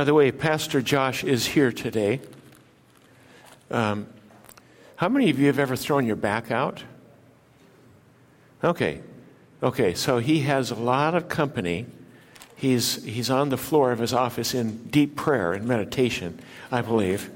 By 0.00 0.04
the 0.04 0.14
way, 0.14 0.32
Pastor 0.32 0.80
Josh 0.80 1.24
is 1.24 1.44
here 1.44 1.70
today. 1.70 2.20
Um, 3.70 4.06
how 4.96 5.10
many 5.10 5.28
of 5.28 5.38
you 5.38 5.48
have 5.48 5.58
ever 5.58 5.76
thrown 5.76 6.06
your 6.06 6.16
back 6.16 6.50
out? 6.50 6.82
Okay. 8.64 9.02
Okay, 9.62 9.92
so 9.92 10.16
he 10.16 10.40
has 10.40 10.70
a 10.70 10.74
lot 10.74 11.14
of 11.14 11.28
company. 11.28 11.84
He's, 12.56 13.04
he's 13.04 13.28
on 13.28 13.50
the 13.50 13.58
floor 13.58 13.92
of 13.92 13.98
his 13.98 14.14
office 14.14 14.54
in 14.54 14.84
deep 14.84 15.16
prayer 15.16 15.52
and 15.52 15.66
meditation, 15.68 16.40
I 16.72 16.80
believe. 16.80 17.30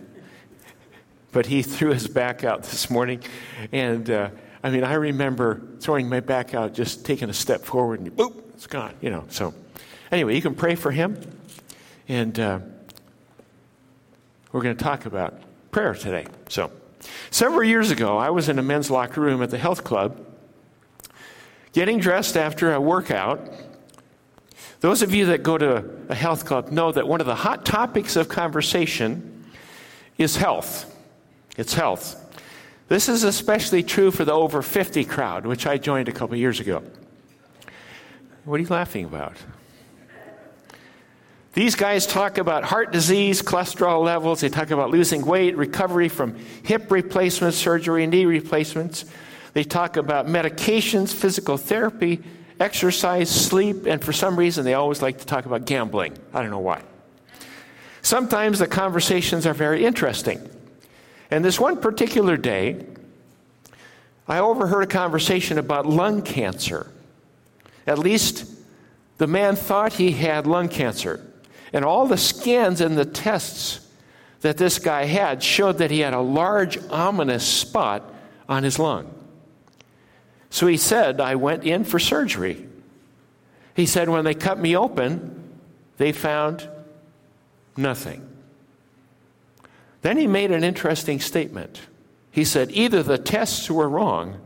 But 1.32 1.44
he 1.44 1.60
threw 1.62 1.92
his 1.92 2.08
back 2.08 2.44
out 2.44 2.62
this 2.62 2.88
morning. 2.88 3.20
And 3.72 4.08
uh, 4.08 4.30
I 4.62 4.70
mean, 4.70 4.84
I 4.84 4.94
remember 4.94 5.60
throwing 5.80 6.08
my 6.08 6.20
back 6.20 6.54
out, 6.54 6.72
just 6.72 7.04
taking 7.04 7.28
a 7.28 7.34
step 7.34 7.60
forward, 7.60 8.00
and 8.00 8.16
boop, 8.16 8.42
it's 8.54 8.66
gone, 8.66 8.94
you 9.02 9.10
know. 9.10 9.26
So, 9.28 9.52
anyway, 10.10 10.34
you 10.34 10.40
can 10.40 10.54
pray 10.54 10.76
for 10.76 10.90
him. 10.90 11.20
And 12.08 12.38
uh, 12.38 12.58
we're 14.52 14.62
going 14.62 14.76
to 14.76 14.82
talk 14.82 15.06
about 15.06 15.34
prayer 15.70 15.94
today. 15.94 16.26
So, 16.48 16.70
several 17.30 17.64
years 17.64 17.90
ago, 17.90 18.18
I 18.18 18.30
was 18.30 18.48
in 18.48 18.58
a 18.58 18.62
men's 18.62 18.90
locker 18.90 19.20
room 19.20 19.42
at 19.42 19.50
the 19.50 19.58
health 19.58 19.84
club 19.84 20.24
getting 21.72 21.98
dressed 21.98 22.36
after 22.36 22.72
a 22.72 22.80
workout. 22.80 23.50
Those 24.80 25.02
of 25.02 25.14
you 25.14 25.26
that 25.26 25.42
go 25.42 25.58
to 25.58 25.84
a 26.08 26.14
health 26.14 26.44
club 26.44 26.70
know 26.70 26.92
that 26.92 27.08
one 27.08 27.20
of 27.20 27.26
the 27.26 27.34
hot 27.34 27.64
topics 27.64 28.16
of 28.16 28.28
conversation 28.28 29.44
is 30.18 30.36
health. 30.36 30.94
It's 31.56 31.74
health. 31.74 32.20
This 32.88 33.08
is 33.08 33.24
especially 33.24 33.82
true 33.82 34.10
for 34.10 34.24
the 34.24 34.32
over 34.32 34.62
50 34.62 35.04
crowd, 35.04 35.46
which 35.46 35.66
I 35.66 35.78
joined 35.78 36.08
a 36.08 36.12
couple 36.12 36.36
years 36.36 36.60
ago. 36.60 36.82
What 38.44 38.60
are 38.60 38.62
you 38.62 38.68
laughing 38.68 39.06
about? 39.06 39.36
These 41.54 41.76
guys 41.76 42.04
talk 42.04 42.38
about 42.38 42.64
heart 42.64 42.90
disease, 42.90 43.40
cholesterol 43.40 44.02
levels, 44.04 44.40
they 44.40 44.48
talk 44.48 44.72
about 44.72 44.90
losing 44.90 45.24
weight, 45.24 45.56
recovery 45.56 46.08
from 46.08 46.34
hip 46.64 46.90
replacement 46.90 47.54
surgery, 47.54 48.02
and 48.02 48.10
knee 48.10 48.26
replacements. 48.26 49.04
They 49.52 49.62
talk 49.62 49.96
about 49.96 50.26
medications, 50.26 51.14
physical 51.14 51.56
therapy, 51.56 52.24
exercise, 52.58 53.30
sleep, 53.30 53.86
and 53.86 54.02
for 54.02 54.12
some 54.12 54.36
reason 54.36 54.64
they 54.64 54.74
always 54.74 55.00
like 55.00 55.18
to 55.18 55.26
talk 55.26 55.46
about 55.46 55.64
gambling. 55.64 56.14
I 56.32 56.42
don't 56.42 56.50
know 56.50 56.58
why. 56.58 56.82
Sometimes 58.02 58.58
the 58.58 58.66
conversations 58.66 59.46
are 59.46 59.54
very 59.54 59.84
interesting. 59.84 60.40
And 61.30 61.44
this 61.44 61.60
one 61.60 61.80
particular 61.80 62.36
day, 62.36 62.84
I 64.26 64.40
overheard 64.40 64.82
a 64.82 64.88
conversation 64.88 65.58
about 65.58 65.86
lung 65.86 66.22
cancer. 66.22 66.90
At 67.86 68.00
least 68.00 68.50
the 69.18 69.28
man 69.28 69.54
thought 69.54 69.92
he 69.92 70.10
had 70.10 70.48
lung 70.48 70.68
cancer. 70.68 71.24
And 71.74 71.84
all 71.84 72.06
the 72.06 72.16
scans 72.16 72.80
and 72.80 72.96
the 72.96 73.04
tests 73.04 73.80
that 74.42 74.56
this 74.56 74.78
guy 74.78 75.04
had 75.06 75.42
showed 75.42 75.78
that 75.78 75.90
he 75.90 76.00
had 76.00 76.14
a 76.14 76.20
large, 76.20 76.78
ominous 76.88 77.44
spot 77.44 78.14
on 78.48 78.62
his 78.62 78.78
lung. 78.78 79.12
So 80.50 80.68
he 80.68 80.76
said, 80.76 81.20
I 81.20 81.34
went 81.34 81.64
in 81.64 81.82
for 81.82 81.98
surgery. 81.98 82.68
He 83.74 83.86
said, 83.86 84.08
when 84.08 84.24
they 84.24 84.34
cut 84.34 84.58
me 84.58 84.76
open, 84.76 85.58
they 85.96 86.12
found 86.12 86.68
nothing. 87.76 88.24
Then 90.02 90.16
he 90.16 90.28
made 90.28 90.52
an 90.52 90.62
interesting 90.62 91.18
statement. 91.18 91.80
He 92.30 92.44
said, 92.44 92.70
either 92.70 93.02
the 93.02 93.18
tests 93.18 93.68
were 93.68 93.88
wrong 93.88 94.40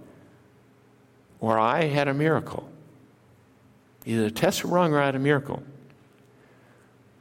or 1.41 1.59
I 1.59 1.85
had 1.85 2.09
a 2.09 2.15
miracle. 2.15 2.67
Either 4.07 4.23
the 4.23 4.31
tests 4.31 4.65
were 4.65 4.71
wrong 4.71 4.95
or 4.95 5.03
I 5.03 5.07
had 5.07 5.15
a 5.15 5.19
miracle. 5.19 5.63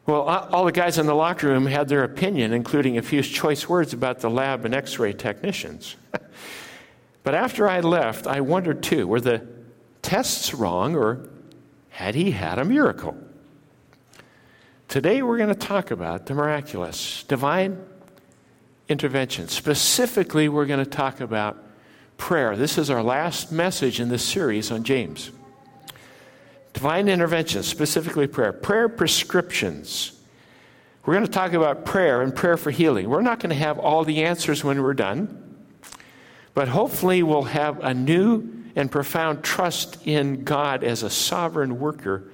Well, 0.08 0.22
all 0.22 0.64
the 0.64 0.72
guys 0.72 0.98
in 0.98 1.06
the 1.06 1.14
locker 1.14 1.48
room 1.48 1.66
had 1.66 1.90
their 1.90 2.06
opinion, 2.06 2.54
including 2.54 2.98
a 2.98 3.02
few 3.02 3.22
choice 3.22 3.68
words 3.68 3.92
about 3.92 4.22
the 4.22 4.30
lab 4.30 4.64
and 4.64 4.74
x 4.74 4.98
ray 5.00 5.12
technicians. 5.12 5.98
but 7.24 7.36
after 7.36 7.68
I 7.68 7.82
left, 7.82 8.26
I 8.26 8.40
wondered 8.40 8.82
too 8.82 9.06
were 9.06 9.20
the 9.20 9.46
tests 10.02 10.54
wrong 10.54 10.96
or 10.96 11.28
had 11.90 12.16
he 12.16 12.32
had 12.32 12.58
a 12.58 12.64
miracle? 12.64 13.18
Today, 14.88 15.22
we're 15.22 15.38
going 15.38 15.50
to 15.50 15.56
talk 15.56 15.92
about 15.92 16.28
the 16.28 16.34
miraculous, 16.34 17.24
divine 17.24 17.84
intervention. 18.88 19.50
Specifically, 19.50 20.48
we're 20.48 20.68
going 20.68 20.84
to 20.84 20.90
talk 20.90 21.20
about 21.20 21.62
prayer. 22.16 22.56
This 22.56 22.78
is 22.78 22.90
our 22.90 23.04
last 23.04 23.52
message 23.52 24.00
in 24.00 24.08
this 24.08 24.24
series 24.24 24.72
on 24.72 24.86
James. 24.86 25.32
Divine 26.78 27.10
intervention, 27.10 27.64
specifically 27.64 28.28
prayer. 28.28 28.54
Prayer 28.54 28.88
prescriptions. 28.88 30.12
We're 31.04 31.16
going 31.16 31.26
to 31.26 31.32
talk 31.32 31.54
about 31.54 31.86
prayer 31.86 32.22
and 32.22 32.36
prayer 32.36 32.56
for 32.56 32.70
healing. 32.70 33.10
We're 33.10 33.24
not 33.24 33.40
going 33.40 33.50
to 33.50 33.56
have 33.56 33.80
all 33.80 34.04
the 34.04 34.24
answers 34.26 34.64
when 34.64 34.84
we're 34.84 34.94
done, 34.94 35.58
but 36.54 36.68
hopefully 36.68 37.24
we'll 37.24 37.42
have 37.42 37.80
a 37.80 37.96
new 37.96 38.64
and 38.76 38.92
profound 38.92 39.44
trust 39.44 40.06
in 40.06 40.44
God 40.44 40.84
as 40.84 41.02
a 41.02 41.10
sovereign 41.10 41.80
worker 41.80 42.30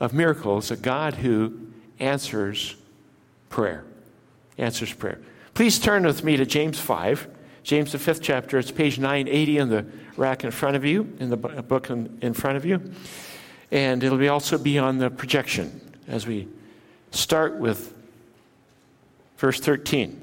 of 0.00 0.14
miracles, 0.14 0.70
a 0.70 0.76
God 0.76 1.16
who 1.16 1.68
answers 2.00 2.76
prayer. 3.50 3.84
Answers 4.56 4.94
prayer. 4.94 5.20
Please 5.52 5.78
turn 5.78 6.06
with 6.06 6.24
me 6.24 6.38
to 6.38 6.46
James 6.46 6.78
5. 6.80 7.28
James, 7.62 7.92
the 7.92 7.98
fifth 7.98 8.22
chapter. 8.22 8.58
It's 8.58 8.70
page 8.70 8.98
980 8.98 9.58
in 9.58 9.68
the 9.68 9.84
rack 10.16 10.42
in 10.42 10.50
front 10.52 10.74
of 10.74 10.86
you, 10.86 11.14
in 11.20 11.28
the 11.28 11.36
book 11.36 11.90
in 11.90 12.32
front 12.32 12.56
of 12.56 12.64
you 12.64 12.80
and 13.74 14.02
it'll 14.02 14.16
be 14.16 14.28
also 14.28 14.56
be 14.56 14.78
on 14.78 14.96
the 14.96 15.10
projection 15.10 15.98
as 16.08 16.26
we 16.26 16.48
start 17.10 17.58
with 17.58 17.92
verse 19.36 19.60
13 19.60 20.20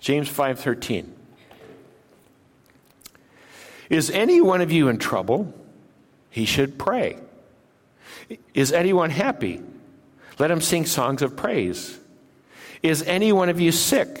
james 0.00 0.30
5.13 0.30 1.10
is 3.88 4.10
any 4.10 4.40
one 4.40 4.60
of 4.60 4.72
you 4.72 4.88
in 4.88 4.98
trouble? 4.98 5.52
He 6.30 6.44
should 6.44 6.78
pray. 6.78 7.18
Is 8.52 8.72
anyone 8.72 9.10
happy? 9.10 9.62
Let 10.38 10.50
him 10.50 10.60
sing 10.60 10.86
songs 10.86 11.22
of 11.22 11.36
praise. 11.36 11.98
Is 12.82 13.02
any 13.04 13.32
one 13.32 13.48
of 13.48 13.60
you 13.60 13.72
sick 13.72 14.20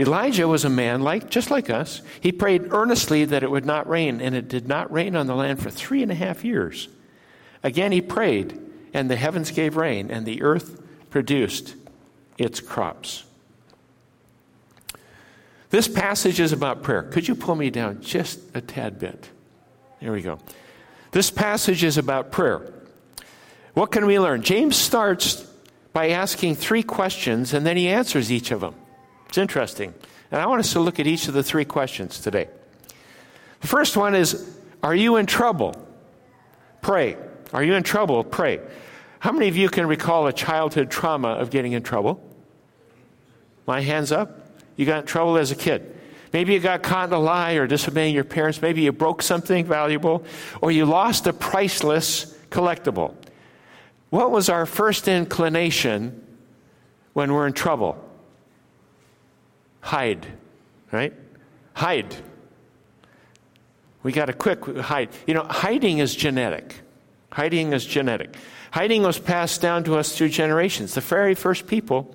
Elijah 0.00 0.48
was 0.48 0.64
a 0.64 0.70
man 0.70 1.02
like 1.02 1.28
just 1.28 1.50
like 1.50 1.68
us. 1.68 2.00
He 2.20 2.32
prayed 2.32 2.72
earnestly 2.72 3.26
that 3.26 3.42
it 3.42 3.50
would 3.50 3.66
not 3.66 3.86
rain, 3.86 4.22
and 4.22 4.34
it 4.34 4.48
did 4.48 4.66
not 4.66 4.90
rain 4.90 5.14
on 5.14 5.26
the 5.26 5.34
land 5.34 5.62
for 5.62 5.70
three 5.70 6.02
and 6.02 6.10
a 6.10 6.14
half 6.14 6.42
years. 6.42 6.88
Again 7.62 7.92
he 7.92 8.00
prayed, 8.00 8.58
and 8.94 9.10
the 9.10 9.16
heavens 9.16 9.50
gave 9.50 9.76
rain, 9.76 10.10
and 10.10 10.24
the 10.24 10.40
earth 10.40 10.80
produced 11.10 11.74
its 12.38 12.60
crops. 12.60 13.24
This 15.68 15.86
passage 15.86 16.40
is 16.40 16.52
about 16.52 16.82
prayer. 16.82 17.02
Could 17.02 17.28
you 17.28 17.34
pull 17.34 17.54
me 17.54 17.68
down 17.68 18.00
just 18.00 18.40
a 18.54 18.62
tad 18.62 18.98
bit? 18.98 19.28
There 20.00 20.12
we 20.12 20.22
go. 20.22 20.38
This 21.12 21.30
passage 21.30 21.84
is 21.84 21.98
about 21.98 22.32
prayer. 22.32 22.72
What 23.74 23.92
can 23.92 24.06
we 24.06 24.18
learn? 24.18 24.42
James 24.42 24.76
starts 24.76 25.46
by 25.92 26.08
asking 26.08 26.54
three 26.54 26.82
questions, 26.82 27.52
and 27.52 27.66
then 27.66 27.76
he 27.76 27.88
answers 27.88 28.32
each 28.32 28.50
of 28.50 28.62
them. 28.62 28.74
It's 29.30 29.38
interesting. 29.38 29.94
And 30.32 30.42
I 30.42 30.46
want 30.46 30.58
us 30.58 30.72
to 30.72 30.80
look 30.80 30.98
at 30.98 31.06
each 31.06 31.28
of 31.28 31.34
the 31.34 31.44
three 31.44 31.64
questions 31.64 32.18
today. 32.18 32.48
The 33.60 33.68
first 33.68 33.96
one 33.96 34.16
is 34.16 34.58
Are 34.82 34.94
you 34.94 35.18
in 35.18 35.26
trouble? 35.26 35.86
Pray. 36.82 37.16
Are 37.52 37.62
you 37.62 37.74
in 37.74 37.84
trouble? 37.84 38.24
Pray. 38.24 38.58
How 39.20 39.30
many 39.30 39.46
of 39.46 39.56
you 39.56 39.68
can 39.68 39.86
recall 39.86 40.26
a 40.26 40.32
childhood 40.32 40.90
trauma 40.90 41.28
of 41.28 41.50
getting 41.50 41.74
in 41.74 41.84
trouble? 41.84 42.20
My 43.68 43.82
hands 43.82 44.10
up. 44.10 44.48
You 44.74 44.84
got 44.84 45.02
in 45.02 45.06
trouble 45.06 45.36
as 45.36 45.52
a 45.52 45.56
kid. 45.56 45.96
Maybe 46.32 46.52
you 46.52 46.58
got 46.58 46.82
caught 46.82 47.10
in 47.10 47.14
a 47.14 47.20
lie 47.20 47.52
or 47.52 47.68
disobeying 47.68 48.16
your 48.16 48.24
parents. 48.24 48.60
Maybe 48.60 48.82
you 48.82 48.90
broke 48.90 49.22
something 49.22 49.64
valuable 49.64 50.24
or 50.60 50.72
you 50.72 50.86
lost 50.86 51.28
a 51.28 51.32
priceless 51.32 52.36
collectible. 52.50 53.14
What 54.08 54.32
was 54.32 54.48
our 54.48 54.66
first 54.66 55.06
inclination 55.06 56.20
when 57.12 57.32
we're 57.32 57.46
in 57.46 57.52
trouble? 57.52 58.09
Hide, 59.80 60.26
right? 60.92 61.12
Hide. 61.74 62.14
We 64.02 64.12
got 64.12 64.26
to 64.26 64.32
quick 64.32 64.64
hide. 64.78 65.10
You 65.26 65.34
know, 65.34 65.44
hiding 65.44 65.98
is 65.98 66.14
genetic. 66.14 66.74
Hiding 67.32 67.72
is 67.72 67.84
genetic. 67.84 68.36
Hiding 68.72 69.02
was 69.02 69.18
passed 69.18 69.60
down 69.60 69.84
to 69.84 69.96
us 69.96 70.16
through 70.16 70.30
generations. 70.30 70.94
The 70.94 71.00
very 71.00 71.34
first 71.34 71.66
people 71.66 72.14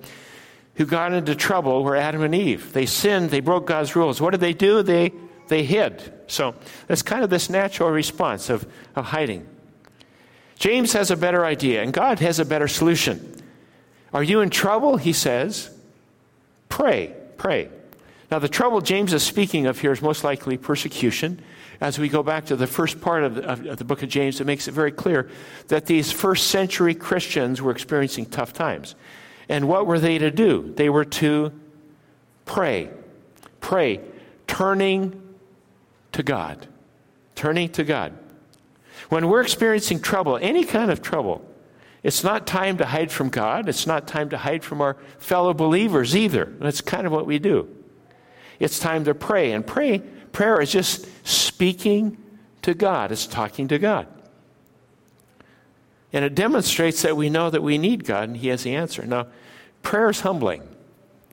who 0.74 0.84
got 0.84 1.12
into 1.12 1.34
trouble 1.34 1.84
were 1.84 1.96
Adam 1.96 2.22
and 2.22 2.34
Eve. 2.34 2.72
They 2.72 2.86
sinned, 2.86 3.30
they 3.30 3.40
broke 3.40 3.66
God's 3.66 3.96
rules. 3.96 4.20
What 4.20 4.30
did 4.30 4.40
they 4.40 4.52
do? 4.52 4.82
They 4.82 5.12
they 5.48 5.64
hid. 5.64 6.12
So 6.26 6.54
that's 6.86 7.02
kind 7.02 7.22
of 7.22 7.30
this 7.30 7.48
natural 7.48 7.90
response 7.90 8.50
of, 8.50 8.66
of 8.94 9.06
hiding. 9.06 9.46
James 10.58 10.92
has 10.94 11.10
a 11.10 11.16
better 11.16 11.44
idea, 11.44 11.82
and 11.82 11.92
God 11.92 12.18
has 12.20 12.38
a 12.38 12.44
better 12.44 12.68
solution. 12.68 13.42
Are 14.12 14.22
you 14.22 14.40
in 14.40 14.50
trouble? 14.50 14.96
He 14.96 15.12
says. 15.12 15.70
Pray, 16.68 17.14
pray. 17.36 17.68
Now, 18.30 18.38
the 18.40 18.48
trouble 18.48 18.80
James 18.80 19.12
is 19.12 19.22
speaking 19.22 19.66
of 19.66 19.80
here 19.80 19.92
is 19.92 20.02
most 20.02 20.24
likely 20.24 20.56
persecution. 20.56 21.40
As 21.80 21.98
we 21.98 22.08
go 22.08 22.22
back 22.22 22.46
to 22.46 22.56
the 22.56 22.66
first 22.66 23.00
part 23.00 23.22
of 23.22 23.34
the, 23.36 23.70
of 23.70 23.76
the 23.76 23.84
book 23.84 24.02
of 24.02 24.08
James, 24.08 24.40
it 24.40 24.46
makes 24.46 24.66
it 24.66 24.72
very 24.72 24.90
clear 24.90 25.30
that 25.68 25.86
these 25.86 26.10
first 26.10 26.48
century 26.48 26.94
Christians 26.94 27.62
were 27.62 27.70
experiencing 27.70 28.26
tough 28.26 28.52
times. 28.52 28.94
And 29.48 29.68
what 29.68 29.86
were 29.86 30.00
they 30.00 30.18
to 30.18 30.30
do? 30.30 30.72
They 30.74 30.88
were 30.88 31.04
to 31.04 31.52
pray. 32.46 32.90
Pray, 33.60 34.00
turning 34.46 35.22
to 36.12 36.22
God. 36.22 36.66
Turning 37.36 37.68
to 37.70 37.84
God. 37.84 38.12
When 39.08 39.28
we're 39.28 39.42
experiencing 39.42 40.00
trouble, 40.00 40.36
any 40.40 40.64
kind 40.64 40.90
of 40.90 41.00
trouble, 41.00 41.45
it's 42.06 42.22
not 42.22 42.46
time 42.46 42.78
to 42.78 42.86
hide 42.86 43.10
from 43.10 43.30
God. 43.30 43.68
It's 43.68 43.84
not 43.84 44.06
time 44.06 44.28
to 44.28 44.38
hide 44.38 44.62
from 44.62 44.80
our 44.80 44.96
fellow 45.18 45.52
believers 45.52 46.14
either. 46.14 46.54
That's 46.60 46.80
kind 46.80 47.04
of 47.04 47.12
what 47.12 47.26
we 47.26 47.40
do. 47.40 47.68
It's 48.60 48.78
time 48.78 49.02
to 49.06 49.12
pray. 49.12 49.50
And 49.50 49.66
pray, 49.66 49.98
prayer 50.30 50.60
is 50.60 50.70
just 50.70 51.08
speaking 51.26 52.16
to 52.62 52.74
God, 52.74 53.10
it's 53.10 53.26
talking 53.26 53.66
to 53.66 53.80
God. 53.80 54.06
And 56.12 56.24
it 56.24 56.36
demonstrates 56.36 57.02
that 57.02 57.16
we 57.16 57.28
know 57.28 57.50
that 57.50 57.64
we 57.64 57.76
need 57.76 58.04
God 58.04 58.28
and 58.28 58.36
He 58.36 58.48
has 58.48 58.62
the 58.62 58.76
answer. 58.76 59.04
Now, 59.04 59.26
prayer 59.82 60.08
is 60.08 60.20
humbling. 60.20 60.62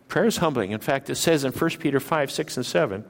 Prayer 0.07 0.25
is 0.25 0.37
humbling. 0.37 0.71
In 0.71 0.79
fact, 0.79 1.07
it 1.07 1.17
says 1.17 1.43
in 1.43 1.51
1 1.51 1.69
Peter 1.77 1.99
5, 1.99 2.31
6, 2.31 2.57
and 2.57 2.65
7, 2.65 3.05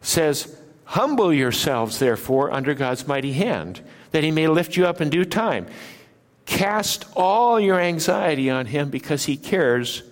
says, 0.00 0.60
Humble 0.86 1.32
yourselves, 1.32 2.00
therefore, 2.00 2.50
under 2.50 2.74
God's 2.74 3.06
mighty 3.06 3.34
hand, 3.34 3.80
that 4.10 4.24
He 4.24 4.32
may 4.32 4.48
lift 4.48 4.76
you 4.76 4.88
up 4.88 5.00
in 5.00 5.08
due 5.08 5.24
time. 5.24 5.68
Cast 6.48 7.04
all 7.14 7.60
your 7.60 7.78
anxiety 7.78 8.48
on 8.48 8.64
Him 8.64 8.88
because 8.88 9.26
He 9.26 9.36
cares 9.36 10.02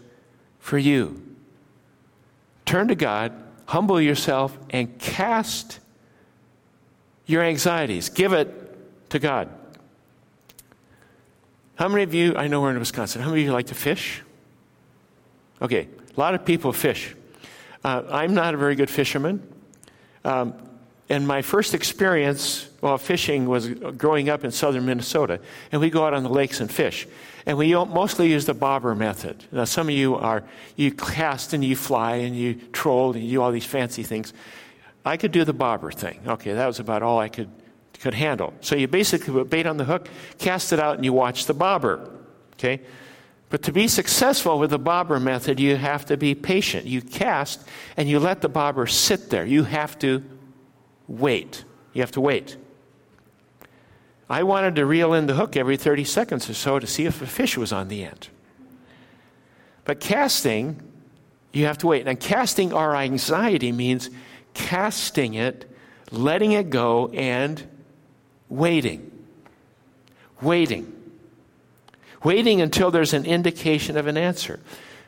for 0.58 0.76
you. 0.76 1.22
Turn 2.66 2.88
to 2.88 2.94
God, 2.94 3.32
humble 3.64 3.98
yourself, 3.98 4.56
and 4.68 4.98
cast 4.98 5.80
your 7.24 7.42
anxieties. 7.42 8.10
Give 8.10 8.34
it 8.34 9.08
to 9.08 9.18
God. 9.18 9.48
How 11.76 11.88
many 11.88 12.02
of 12.02 12.12
you, 12.12 12.36
I 12.36 12.48
know 12.48 12.60
we're 12.60 12.70
in 12.70 12.78
Wisconsin, 12.78 13.22
how 13.22 13.30
many 13.30 13.40
of 13.40 13.46
you 13.46 13.52
like 13.54 13.68
to 13.68 13.74
fish? 13.74 14.22
Okay, 15.62 15.88
a 16.14 16.20
lot 16.20 16.34
of 16.34 16.44
people 16.44 16.70
fish. 16.74 17.16
Uh, 17.82 18.02
I'm 18.10 18.34
not 18.34 18.52
a 18.52 18.58
very 18.58 18.74
good 18.74 18.90
fisherman. 18.90 19.42
Um, 20.22 20.52
and 21.08 21.26
my 21.26 21.42
first 21.42 21.72
experience 21.72 22.68
while 22.80 22.98
fishing 22.98 23.46
was 23.46 23.68
growing 23.68 24.28
up 24.28 24.44
in 24.44 24.50
southern 24.50 24.86
Minnesota. 24.86 25.40
And 25.70 25.80
we 25.80 25.88
go 25.88 26.04
out 26.04 26.14
on 26.14 26.24
the 26.24 26.28
lakes 26.28 26.60
and 26.60 26.70
fish. 26.70 27.06
And 27.46 27.56
we 27.56 27.74
mostly 27.74 28.28
use 28.28 28.44
the 28.44 28.54
bobber 28.54 28.94
method. 28.94 29.44
Now, 29.52 29.64
some 29.64 29.88
of 29.88 29.94
you 29.94 30.16
are, 30.16 30.42
you 30.74 30.90
cast 30.90 31.52
and 31.52 31.64
you 31.64 31.76
fly 31.76 32.16
and 32.16 32.34
you 32.34 32.54
troll 32.72 33.12
and 33.12 33.22
you 33.22 33.38
do 33.38 33.42
all 33.42 33.52
these 33.52 33.64
fancy 33.64 34.02
things. 34.02 34.32
I 35.04 35.16
could 35.16 35.30
do 35.30 35.44
the 35.44 35.52
bobber 35.52 35.92
thing. 35.92 36.18
Okay, 36.26 36.52
that 36.52 36.66
was 36.66 36.80
about 36.80 37.04
all 37.04 37.20
I 37.20 37.28
could, 37.28 37.50
could 38.00 38.14
handle. 38.14 38.52
So 38.60 38.74
you 38.74 38.88
basically 38.88 39.32
put 39.32 39.48
bait 39.48 39.66
on 39.66 39.76
the 39.76 39.84
hook, 39.84 40.08
cast 40.38 40.72
it 40.72 40.80
out, 40.80 40.96
and 40.96 41.04
you 41.04 41.12
watch 41.12 41.46
the 41.46 41.54
bobber. 41.54 42.10
Okay? 42.54 42.80
But 43.48 43.62
to 43.62 43.72
be 43.72 43.86
successful 43.86 44.58
with 44.58 44.70
the 44.70 44.78
bobber 44.78 45.20
method, 45.20 45.60
you 45.60 45.76
have 45.76 46.04
to 46.06 46.16
be 46.16 46.34
patient. 46.34 46.84
You 46.84 47.00
cast 47.00 47.62
and 47.96 48.08
you 48.08 48.18
let 48.18 48.40
the 48.40 48.48
bobber 48.48 48.88
sit 48.88 49.30
there. 49.30 49.46
You 49.46 49.62
have 49.62 49.96
to 50.00 50.24
wait. 51.08 51.64
You 51.92 52.02
have 52.02 52.12
to 52.12 52.20
wait. 52.20 52.56
I 54.28 54.42
wanted 54.42 54.74
to 54.76 54.86
reel 54.86 55.14
in 55.14 55.26
the 55.26 55.34
hook 55.34 55.56
every 55.56 55.76
30 55.76 56.04
seconds 56.04 56.50
or 56.50 56.54
so 56.54 56.78
to 56.78 56.86
see 56.86 57.06
if 57.06 57.22
a 57.22 57.26
fish 57.26 57.56
was 57.56 57.72
on 57.72 57.88
the 57.88 58.04
end. 58.04 58.28
But 59.84 60.00
casting, 60.00 60.82
you 61.52 61.66
have 61.66 61.78
to 61.78 61.86
wait. 61.86 62.08
And 62.08 62.18
casting 62.18 62.72
our 62.72 62.96
anxiety 62.96 63.70
means 63.70 64.10
casting 64.52 65.34
it, 65.34 65.70
letting 66.10 66.52
it 66.52 66.70
go, 66.70 67.08
and 67.08 67.62
waiting. 68.48 69.10
Waiting. 70.42 70.92
Waiting 72.24 72.60
until 72.60 72.90
there's 72.90 73.14
an 73.14 73.24
indication 73.24 73.96
of 73.96 74.08
an 74.08 74.16
answer. 74.16 74.58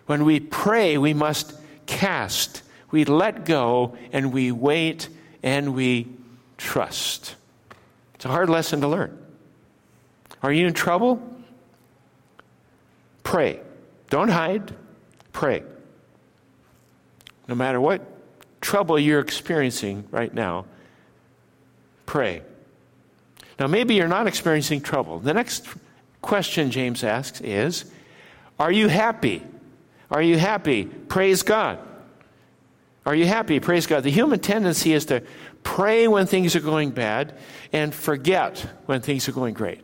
When 0.06 0.24
we 0.24 0.38
pray, 0.38 0.96
we 0.96 1.12
must 1.12 1.54
cast, 1.86 2.62
we 2.92 3.04
let 3.04 3.44
go, 3.44 3.96
and 4.12 4.32
we 4.32 4.52
wait 4.52 5.08
and 5.42 5.74
we 5.74 6.06
trust. 6.56 7.36
It's 8.14 8.24
a 8.24 8.28
hard 8.28 8.48
lesson 8.48 8.80
to 8.80 8.88
learn. 8.88 9.16
Are 10.42 10.52
you 10.52 10.66
in 10.66 10.74
trouble? 10.74 11.22
Pray. 13.22 13.60
Don't 14.10 14.28
hide. 14.28 14.74
Pray. 15.32 15.62
No 17.46 17.54
matter 17.54 17.80
what 17.80 18.02
trouble 18.60 18.98
you're 18.98 19.20
experiencing 19.20 20.04
right 20.10 20.32
now, 20.32 20.66
pray. 22.06 22.42
Now, 23.58 23.66
maybe 23.66 23.94
you're 23.94 24.08
not 24.08 24.26
experiencing 24.26 24.80
trouble. 24.80 25.18
The 25.18 25.34
next 25.34 25.66
question 26.20 26.70
James 26.70 27.02
asks 27.02 27.40
is 27.40 27.90
Are 28.58 28.70
you 28.70 28.88
happy? 28.88 29.42
Are 30.10 30.22
you 30.22 30.38
happy? 30.38 30.84
Praise 30.84 31.42
God. 31.42 31.78
Are 33.08 33.14
you 33.14 33.24
happy? 33.24 33.58
Praise 33.58 33.86
God. 33.86 34.02
The 34.02 34.10
human 34.10 34.38
tendency 34.38 34.92
is 34.92 35.06
to 35.06 35.22
pray 35.62 36.08
when 36.08 36.26
things 36.26 36.54
are 36.54 36.60
going 36.60 36.90
bad 36.90 37.38
and 37.72 37.94
forget 37.94 38.58
when 38.84 39.00
things 39.00 39.26
are 39.30 39.32
going 39.32 39.54
great. 39.54 39.80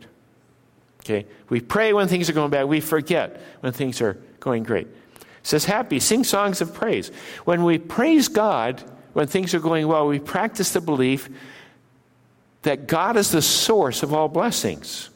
Okay? 0.99 1.25
We 1.49 1.59
pray 1.59 1.91
when 1.91 2.07
things 2.07 2.29
are 2.29 2.33
going 2.33 2.51
bad, 2.51 2.65
we 2.65 2.81
forget 2.81 3.41
when 3.61 3.73
things 3.73 3.99
are 3.99 4.21
going 4.39 4.61
great. 4.61 4.85
It 4.85 5.25
says 5.41 5.65
happy, 5.65 5.99
sing 5.99 6.23
songs 6.23 6.61
of 6.61 6.75
praise. 6.75 7.09
When 7.45 7.63
we 7.63 7.79
praise 7.79 8.27
God 8.27 8.83
when 9.13 9.25
things 9.25 9.55
are 9.55 9.59
going 9.59 9.87
well, 9.87 10.05
we 10.05 10.19
practice 10.19 10.73
the 10.73 10.81
belief 10.81 11.27
that 12.61 12.85
God 12.85 13.17
is 13.17 13.31
the 13.31 13.41
source 13.41 14.03
of 14.03 14.13
all 14.13 14.27
blessings. 14.27 15.09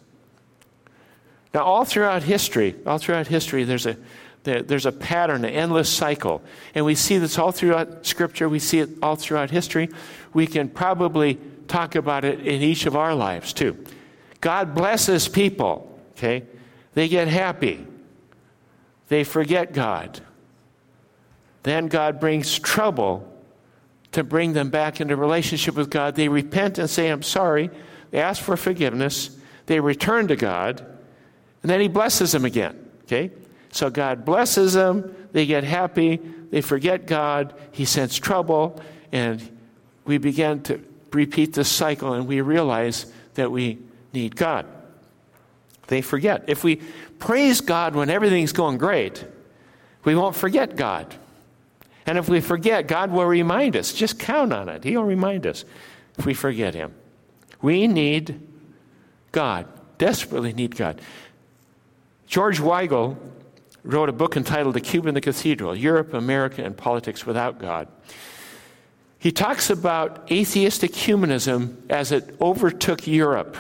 Now, 1.54 1.62
all 1.62 1.86
throughout 1.86 2.24
history, 2.24 2.76
all 2.88 2.98
throughout 2.98 3.28
history, 3.28 3.66
there's 3.66 3.86
a 3.86 3.98
there's 4.44 4.86
a 4.86 4.92
pattern, 4.92 5.46
an 5.46 5.52
endless 5.54 5.90
cycle. 5.90 6.42
And 6.74 6.86
we 6.86 6.96
see 6.96 7.18
this 7.18 7.38
all 7.38 7.52
throughout 7.52 8.06
Scripture. 8.06 8.48
We 8.48 8.60
see 8.60 8.80
it 8.80 8.90
all 9.02 9.16
throughout 9.16 9.50
history. 9.50 9.90
We 10.34 10.48
can 10.48 10.70
probably 10.70 11.40
talk 11.68 11.96
about 11.96 12.26
it 12.26 12.40
in 12.40 12.62
each 12.62 12.86
of 12.86 12.96
our 12.96 13.14
lives, 13.14 13.54
too. 13.54 13.84
God 14.42 14.74
blesses 14.74 15.28
people, 15.28 16.00
okay? 16.12 16.44
They 16.94 17.08
get 17.08 17.28
happy. 17.28 17.86
They 19.10 19.24
forget 19.24 19.74
God. 19.74 20.22
Then 21.64 21.88
God 21.88 22.20
brings 22.20 22.58
trouble 22.58 23.26
to 24.12 24.24
bring 24.24 24.54
them 24.54 24.70
back 24.70 25.02
into 25.02 25.16
relationship 25.16 25.76
with 25.76 25.90
God. 25.90 26.16
They 26.16 26.30
repent 26.30 26.78
and 26.80 26.90
say, 26.90 27.10
I'm 27.10 27.24
sorry. 27.24 27.70
They 28.12 28.20
ask 28.20 28.42
for 28.42 28.58
forgiveness. 28.58 29.38
They 29.66 29.80
return 29.80 30.28
to 30.30 30.36
God. 30.36 30.80
And 31.62 31.70
then 31.70 31.82
He 31.82 31.88
blesses 31.88 32.32
them 32.32 32.46
again, 32.46 32.90
okay? 33.04 33.32
So 33.72 33.90
God 33.90 34.26
blesses 34.26 34.74
them, 34.74 35.16
they 35.32 35.46
get 35.46 35.64
happy, 35.64 36.20
they 36.50 36.62
forget 36.62 37.06
God, 37.06 37.54
He 37.72 37.86
sends 37.86 38.18
trouble, 38.18 38.82
and 39.12 39.42
we 40.06 40.18
begin 40.18 40.62
to 40.64 40.84
repeat 41.12 41.54
this 41.54 41.70
cycle 41.70 42.14
and 42.14 42.28
we 42.28 42.42
realize 42.42 43.12
that 43.36 43.52
we 43.52 43.78
need 44.14 44.36
God. 44.36 44.66
They 45.88 46.02
forget. 46.02 46.44
If 46.48 46.64
we 46.64 46.78
praise 47.18 47.62
God 47.62 47.96
when 47.96 48.10
everything's 48.10 48.54
going 48.54 48.78
great, 48.78 49.26
we 50.04 50.16
won't 50.16 50.36
forget 50.36 50.76
God. 50.76 51.14
And 52.06 52.18
if 52.18 52.30
we 52.30 52.42
forget, 52.42 52.88
God 52.88 53.12
will 53.12 53.26
remind 53.26 53.76
us. 53.76 53.94
Just 53.94 54.20
count 54.20 54.54
on 54.54 54.70
it. 54.70 54.84
He'll 54.84 55.04
remind 55.04 55.46
us 55.46 55.66
if 56.18 56.26
we 56.26 56.34
forget 56.34 56.74
Him. 56.74 56.94
We 57.62 57.88
need 57.88 58.40
God, 59.32 59.68
desperately 59.98 60.54
need 60.54 60.76
God. 60.76 61.02
George 62.26 62.60
Weigel 62.60 63.18
wrote 63.84 64.10
a 64.10 64.14
book 64.14 64.36
entitled 64.36 64.76
The 64.76 64.82
Cube 64.82 65.06
in 65.06 65.14
the 65.14 65.22
Cathedral 65.22 65.76
Europe, 65.76 66.14
America, 66.14 66.64
and 66.64 66.76
Politics 66.76 67.26
Without 67.26 67.60
God. 67.60 67.88
He 69.20 69.32
talks 69.32 69.70
about 69.70 70.32
atheistic 70.32 70.96
humanism 70.96 71.84
as 71.90 72.12
it 72.12 72.36
overtook 72.40 73.06
Europe. 73.06 73.58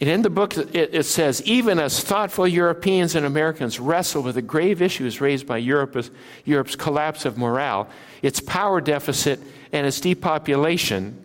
And 0.00 0.08
in 0.08 0.22
the 0.22 0.30
book, 0.30 0.56
it, 0.56 0.94
it, 0.94 1.04
says 1.04 1.42
even 1.42 1.78
as 1.78 2.02
thoughtful 2.02 2.48
Europeans 2.48 3.14
and 3.14 3.26
Americans 3.26 3.78
wrestle 3.78 4.22
with 4.22 4.36
the 4.36 4.42
grave 4.42 4.80
issues 4.80 5.20
raised 5.20 5.46
by 5.46 5.58
Europe's, 5.58 6.10
Europe's 6.46 6.76
collapse 6.76 7.26
of 7.26 7.36
morale, 7.36 7.88
its 8.22 8.40
power 8.40 8.80
deficit, 8.80 9.40
and 9.72 9.86
its 9.86 10.00
depopulation, 10.00 11.22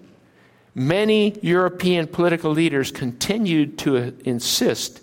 many 0.74 1.38
European 1.42 2.06
political 2.08 2.52
leaders 2.52 2.92
continued 2.92 3.78
to 3.80 4.14
insist 4.26 5.02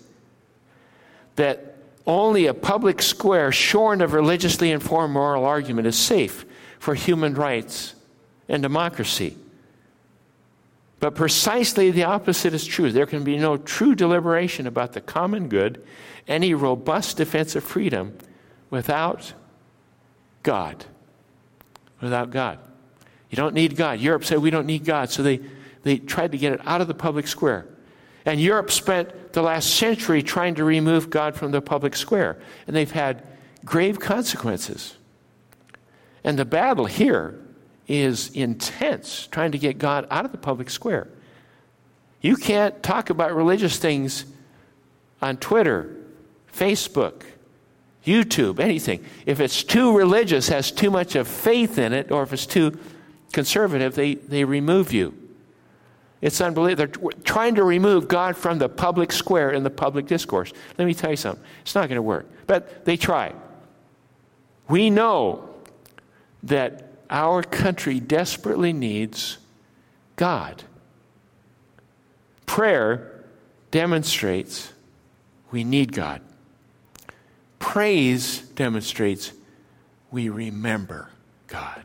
that 1.35 1.72
only 2.05 2.47
a 2.47 2.53
public 2.53 3.01
square 3.01 3.51
shorn 3.51 4.01
of 4.01 4.13
religiously 4.13 4.71
informed 4.71 5.13
moral 5.13 5.45
argument 5.45 5.87
is 5.87 5.97
safe 5.97 6.45
for 6.79 6.95
human 6.95 7.33
rights 7.33 7.95
and 8.49 8.61
democracy. 8.61 9.37
But 10.99 11.15
precisely 11.15 11.91
the 11.91 12.03
opposite 12.03 12.53
is 12.53 12.65
true. 12.65 12.91
There 12.91 13.05
can 13.05 13.23
be 13.23 13.37
no 13.37 13.57
true 13.57 13.95
deliberation 13.95 14.67
about 14.67 14.93
the 14.93 15.01
common 15.01 15.49
good, 15.49 15.85
any 16.27 16.53
robust 16.53 17.17
defense 17.17 17.55
of 17.55 17.63
freedom, 17.63 18.17
without 18.69 19.33
God. 20.43 20.85
Without 22.01 22.31
God. 22.31 22.59
You 23.29 23.35
don't 23.35 23.53
need 23.53 23.75
God. 23.75 23.99
Europe 23.99 24.25
said 24.25 24.39
we 24.39 24.49
don't 24.49 24.65
need 24.65 24.85
God, 24.85 25.09
so 25.09 25.23
they, 25.23 25.39
they 25.83 25.97
tried 25.97 26.31
to 26.33 26.37
get 26.37 26.53
it 26.53 26.61
out 26.65 26.81
of 26.81 26.87
the 26.87 26.93
public 26.93 27.27
square. 27.27 27.65
And 28.25 28.39
Europe 28.39 28.71
spent 28.71 29.33
the 29.33 29.41
last 29.41 29.75
century 29.75 30.23
trying 30.23 30.55
to 30.55 30.63
remove 30.63 31.09
God 31.09 31.35
from 31.35 31.51
the 31.51 31.61
public 31.61 31.95
square, 31.95 32.39
and 32.67 32.75
they've 32.75 32.89
had 32.91 33.23
grave 33.65 33.99
consequences. 33.99 34.95
And 36.23 36.39
the 36.39 36.45
battle 36.45 36.85
here 36.85 37.39
is 37.87 38.29
intense, 38.31 39.27
trying 39.27 39.51
to 39.51 39.57
get 39.57 39.77
God 39.77 40.07
out 40.09 40.23
of 40.25 40.31
the 40.31 40.37
public 40.37 40.69
square. 40.69 41.07
You 42.21 42.37
can't 42.37 42.81
talk 42.81 43.09
about 43.09 43.35
religious 43.35 43.77
things 43.77 44.25
on 45.21 45.37
Twitter, 45.37 45.97
Facebook, 46.53 47.23
YouTube, 48.05 48.59
anything. 48.59 49.03
If 49.25 49.41
it's 49.41 49.63
too 49.63 49.97
religious, 49.97 50.47
has 50.49 50.71
too 50.71 50.89
much 50.89 51.15
of 51.15 51.27
faith 51.27 51.77
in 51.77 51.91
it, 51.91 52.11
or 52.11 52.23
if 52.23 52.31
it's 52.31 52.45
too 52.45 52.77
conservative, 53.33 53.95
they, 53.95 54.15
they 54.15 54.45
remove 54.45 54.93
you. 54.93 55.17
It's 56.23 56.39
unbelievable. 56.39 57.01
They're 57.01 57.11
trying 57.25 57.55
to 57.55 57.65
remove 57.65 58.07
God 58.07 58.37
from 58.37 58.57
the 58.57 58.69
public 58.69 59.11
square 59.11 59.51
in 59.51 59.63
the 59.63 59.69
public 59.69 60.07
discourse. 60.07 60.53
Let 60.77 60.85
me 60.85 60.93
tell 60.93 61.09
you 61.09 61.17
something. 61.17 61.43
It's 61.63 61.75
not 61.75 61.89
going 61.89 61.97
to 61.97 62.01
work. 62.01 62.25
But 62.47 62.85
they 62.85 62.95
try. 62.95 63.33
We 64.69 64.89
know 64.89 65.49
that 66.43 66.93
our 67.09 67.43
country 67.43 67.99
desperately 67.99 68.71
needs 68.71 69.37
God. 70.15 70.63
Prayer 72.45 73.25
demonstrates 73.71 74.71
we 75.51 75.65
need 75.65 75.91
God. 75.91 76.21
Praise 77.59 78.39
demonstrates 78.39 79.33
we 80.09 80.29
remember 80.29 81.09
God 81.47 81.83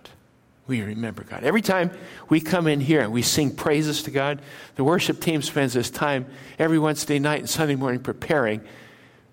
we 0.68 0.82
remember 0.82 1.24
God. 1.24 1.42
Every 1.42 1.62
time 1.62 1.90
we 2.28 2.40
come 2.40 2.66
in 2.66 2.80
here 2.80 3.00
and 3.00 3.10
we 3.10 3.22
sing 3.22 3.56
praises 3.56 4.02
to 4.04 4.10
God, 4.10 4.42
the 4.76 4.84
worship 4.84 5.18
team 5.18 5.40
spends 5.40 5.72
this 5.72 5.90
time 5.90 6.26
every 6.58 6.78
Wednesday 6.78 7.18
night 7.18 7.40
and 7.40 7.48
Sunday 7.48 7.74
morning 7.74 8.00
preparing 8.00 8.60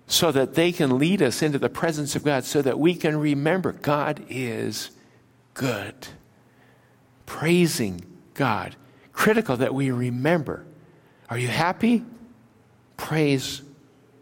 so 0.06 0.32
that 0.32 0.54
they 0.54 0.72
can 0.72 0.98
lead 0.98 1.20
us 1.20 1.42
into 1.42 1.58
the 1.58 1.68
presence 1.68 2.16
of 2.16 2.24
God 2.24 2.44
so 2.44 2.62
that 2.62 2.78
we 2.78 2.94
can 2.94 3.18
remember 3.18 3.72
God 3.72 4.24
is 4.30 4.90
good. 5.52 6.08
Praising 7.26 8.00
God. 8.32 8.74
Critical 9.12 9.58
that 9.58 9.74
we 9.74 9.90
remember. 9.90 10.64
Are 11.28 11.38
you 11.38 11.48
happy? 11.48 12.02
Praise 12.96 13.60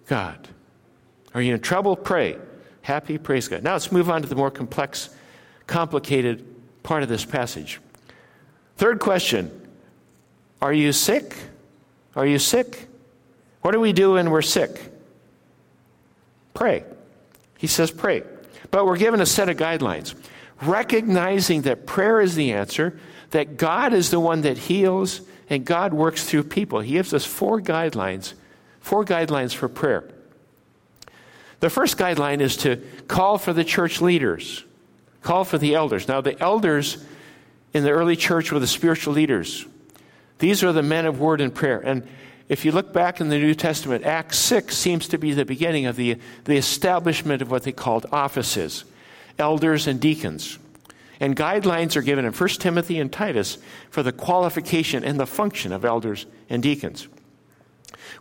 God. 0.09 0.49
Are 1.33 1.41
you 1.41 1.55
in 1.55 1.61
trouble? 1.61 1.95
Pray. 1.95 2.39
Happy? 2.83 3.19
Praise 3.19 3.47
God. 3.47 3.63
Now 3.63 3.75
let's 3.75 3.93
move 3.93 4.11
on 4.11 4.23
to 4.23 4.29
the 4.29 4.37
more 4.37 4.51
complex, 4.51 5.11
complicated 5.67 6.54
part 6.85 7.03
of 7.03 7.09
this 7.09 7.25
passage. 7.25 7.81
Third 8.77 9.01
question 9.01 9.51
Are 10.63 10.73
you 10.73 10.93
sick? 10.93 11.35
Are 12.15 12.27
you 12.27 12.39
sick? 12.39 12.87
What 13.63 13.73
do 13.73 13.81
we 13.81 13.93
do 13.93 14.13
when 14.13 14.31
we're 14.31 14.43
sick? 14.43 14.93
Pray. 16.53 16.85
He 17.59 17.67
says, 17.67 17.91
pray. 17.91 18.23
But 18.71 18.87
we're 18.87 18.97
given 18.97 19.21
a 19.21 19.27
set 19.27 19.49
of 19.49 19.57
guidelines. 19.57 20.15
Recognizing 20.63 21.63
that 21.63 21.87
prayer 21.87 22.21
is 22.21 22.37
the 22.37 22.53
answer, 22.53 22.99
that 23.31 23.57
God 23.57 23.93
is 23.93 24.11
the 24.11 24.21
one 24.21 24.43
that 24.43 24.57
heals, 24.57 25.23
and 25.51 25.65
God 25.65 25.93
works 25.93 26.25
through 26.25 26.45
people. 26.45 26.81
He 26.81 26.93
gives 26.93 27.13
us 27.13 27.25
four 27.25 27.61
guidelines, 27.61 28.35
four 28.81 29.05
guidelines 29.05 29.55
for 29.55 29.69
prayer. 29.69 30.09
The 31.61 31.71
first 31.71 31.97
guideline 31.97 32.41
is 32.41 32.57
to 32.59 32.77
call 33.09 33.39
for 33.39 33.53
the 33.53 33.65
church 33.65 34.01
leaders. 34.01 34.65
Call 35.25 35.45
for 35.45 35.57
the 35.57 35.75
elders. 35.75 36.07
Now, 36.07 36.21
the 36.21 36.39
elders 36.39 37.03
in 37.73 37.83
the 37.83 37.91
early 37.91 38.15
church 38.15 38.53
were 38.53 38.59
the 38.59 38.67
spiritual 38.67 39.15
leaders. 39.15 39.65
These 40.39 40.63
are 40.63 40.71
the 40.71 40.83
men 40.83 41.07
of 41.07 41.19
word 41.19 41.41
and 41.41 41.53
prayer. 41.53 41.81
And 41.81 42.07
if 42.51 42.67
you 42.67 42.73
look 42.73 42.93
back 42.93 43.23
in 43.23 43.31
the 43.31 43.39
New 43.39 43.55
Testament, 43.55 44.05
Acts 44.05 44.37
6 44.37 44.77
seems 44.77 45.09
to 45.09 45.17
be 45.17 45.33
the 45.33 45.47
beginning 45.47 45.87
of 45.87 45.97
the, 45.97 46.19
the 46.45 46.59
establishment 46.59 47.41
of 47.41 47.51
what 47.51 47.63
they 47.63 47.73
called 47.73 48.07
offices 48.13 48.85
elders 49.39 49.87
and 49.87 49.99
deacons. 49.99 50.59
And 51.19 51.35
guidelines 51.35 51.97
are 51.97 52.03
given 52.03 52.27
in 52.27 52.33
1 52.33 52.49
Timothy 52.51 53.01
and 53.01 53.11
Titus 53.11 53.57
for 53.91 54.03
the 54.03 54.13
qualification 54.13 55.03
and 55.03 55.19
the 55.19 55.27
function 55.27 55.73
of 55.73 55.87
elders 55.87 56.27
and 56.51 56.63
deacons. 56.63 57.09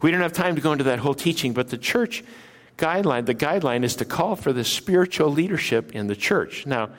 We 0.02 0.10
don't 0.10 0.22
have 0.22 0.34
time 0.34 0.56
to 0.56 0.62
go 0.62 0.72
into 0.72 0.86
that 0.86 1.00
whole 1.00 1.14
teaching, 1.14 1.54
but 1.54 1.70
the 1.70 1.78
church 1.78 2.24
guideline, 2.78 3.26
the 3.26 3.36
guideline 3.36 3.84
is 3.84 3.96
to 3.98 4.06
call 4.06 4.36
for 4.36 4.54
the 4.54 4.64
spiritual 4.64 5.30
leadership 5.30 5.94
in 5.94 6.08
the 6.08 6.16
church. 6.16 6.66
Now, 6.66 6.90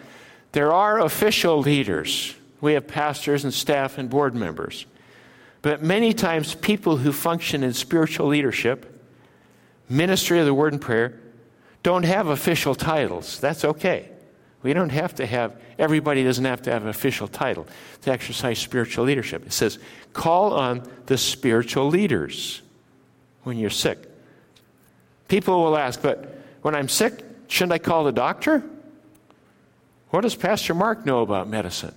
there 0.53 0.73
are 0.73 1.01
official 1.01 1.59
leaders. 1.59 2.35
We 2.61 2.75
have 2.75 2.87
pastors 2.87 3.45
and 3.45 3.53
staff 3.53 3.99
and 3.99 4.09
board 4.09 4.35
members. 4.35 4.87
But 5.63 5.83
many 5.83 6.13
times, 6.13 6.55
people 6.55 6.99
who 6.99 7.13
function 7.13 7.63
in 7.65 7.73
spiritual 7.73 8.29
leadership, 8.29 9.05
ministry 9.89 10.39
of 10.39 10.47
the 10.47 10.55
word 10.55 10.73
and 10.73 10.81
prayer, 10.81 11.21
don't 11.83 12.05
have 12.05 12.29
official 12.29 12.75
titles. 12.75 13.41
That's 13.41 13.65
okay. 13.65 14.11
We 14.63 14.73
don't 14.73 14.91
have 14.91 15.15
to 15.17 15.27
have, 15.27 15.61
everybody 15.79 16.25
doesn't 16.25 16.45
have 16.45 16.63
to 16.63 16.73
have 16.73 16.83
an 16.83 16.89
official 16.89 17.29
title 17.29 17.67
to 18.03 18.11
exercise 18.11 18.59
spiritual 18.59 19.05
leadership. 19.05 19.45
It 19.45 19.53
says, 19.53 19.79
call 20.13 20.55
on 20.55 20.89
the 21.07 21.19
spiritual 21.19 21.89
leaders 21.89 22.63
when 23.43 23.59
you're 23.59 23.69
sick. 23.69 23.99
People 25.29 25.63
will 25.63 25.77
ask, 25.77 26.01
but 26.03 26.39
when 26.63 26.75
I'm 26.75 26.89
sick, 26.89 27.25
shouldn't 27.49 27.73
I 27.73 27.79
call 27.79 28.05
the 28.05 28.13
doctor? 28.13 28.63
What 30.11 30.21
does 30.21 30.35
Pastor 30.35 30.75
Mark 30.75 31.07
know 31.07 31.23
about 31.23 31.49
medicine? 31.49 31.95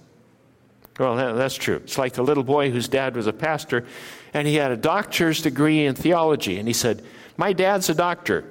Well, 0.99 1.35
that's 1.35 1.55
true. 1.55 1.75
It's 1.75 1.97
like 1.97 2.13
the 2.13 2.23
little 2.23 2.43
boy 2.43 2.71
whose 2.71 2.87
dad 2.87 3.15
was 3.15 3.27
a 3.27 3.33
pastor, 3.33 3.85
and 4.33 4.47
he 4.47 4.55
had 4.55 4.71
a 4.71 4.77
doctor's 4.77 5.41
degree 5.41 5.85
in 5.85 5.93
theology. 5.93 6.57
And 6.57 6.67
he 6.67 6.73
said, 6.73 7.03
My 7.37 7.53
dad's 7.53 7.89
a 7.89 7.93
doctor, 7.93 8.45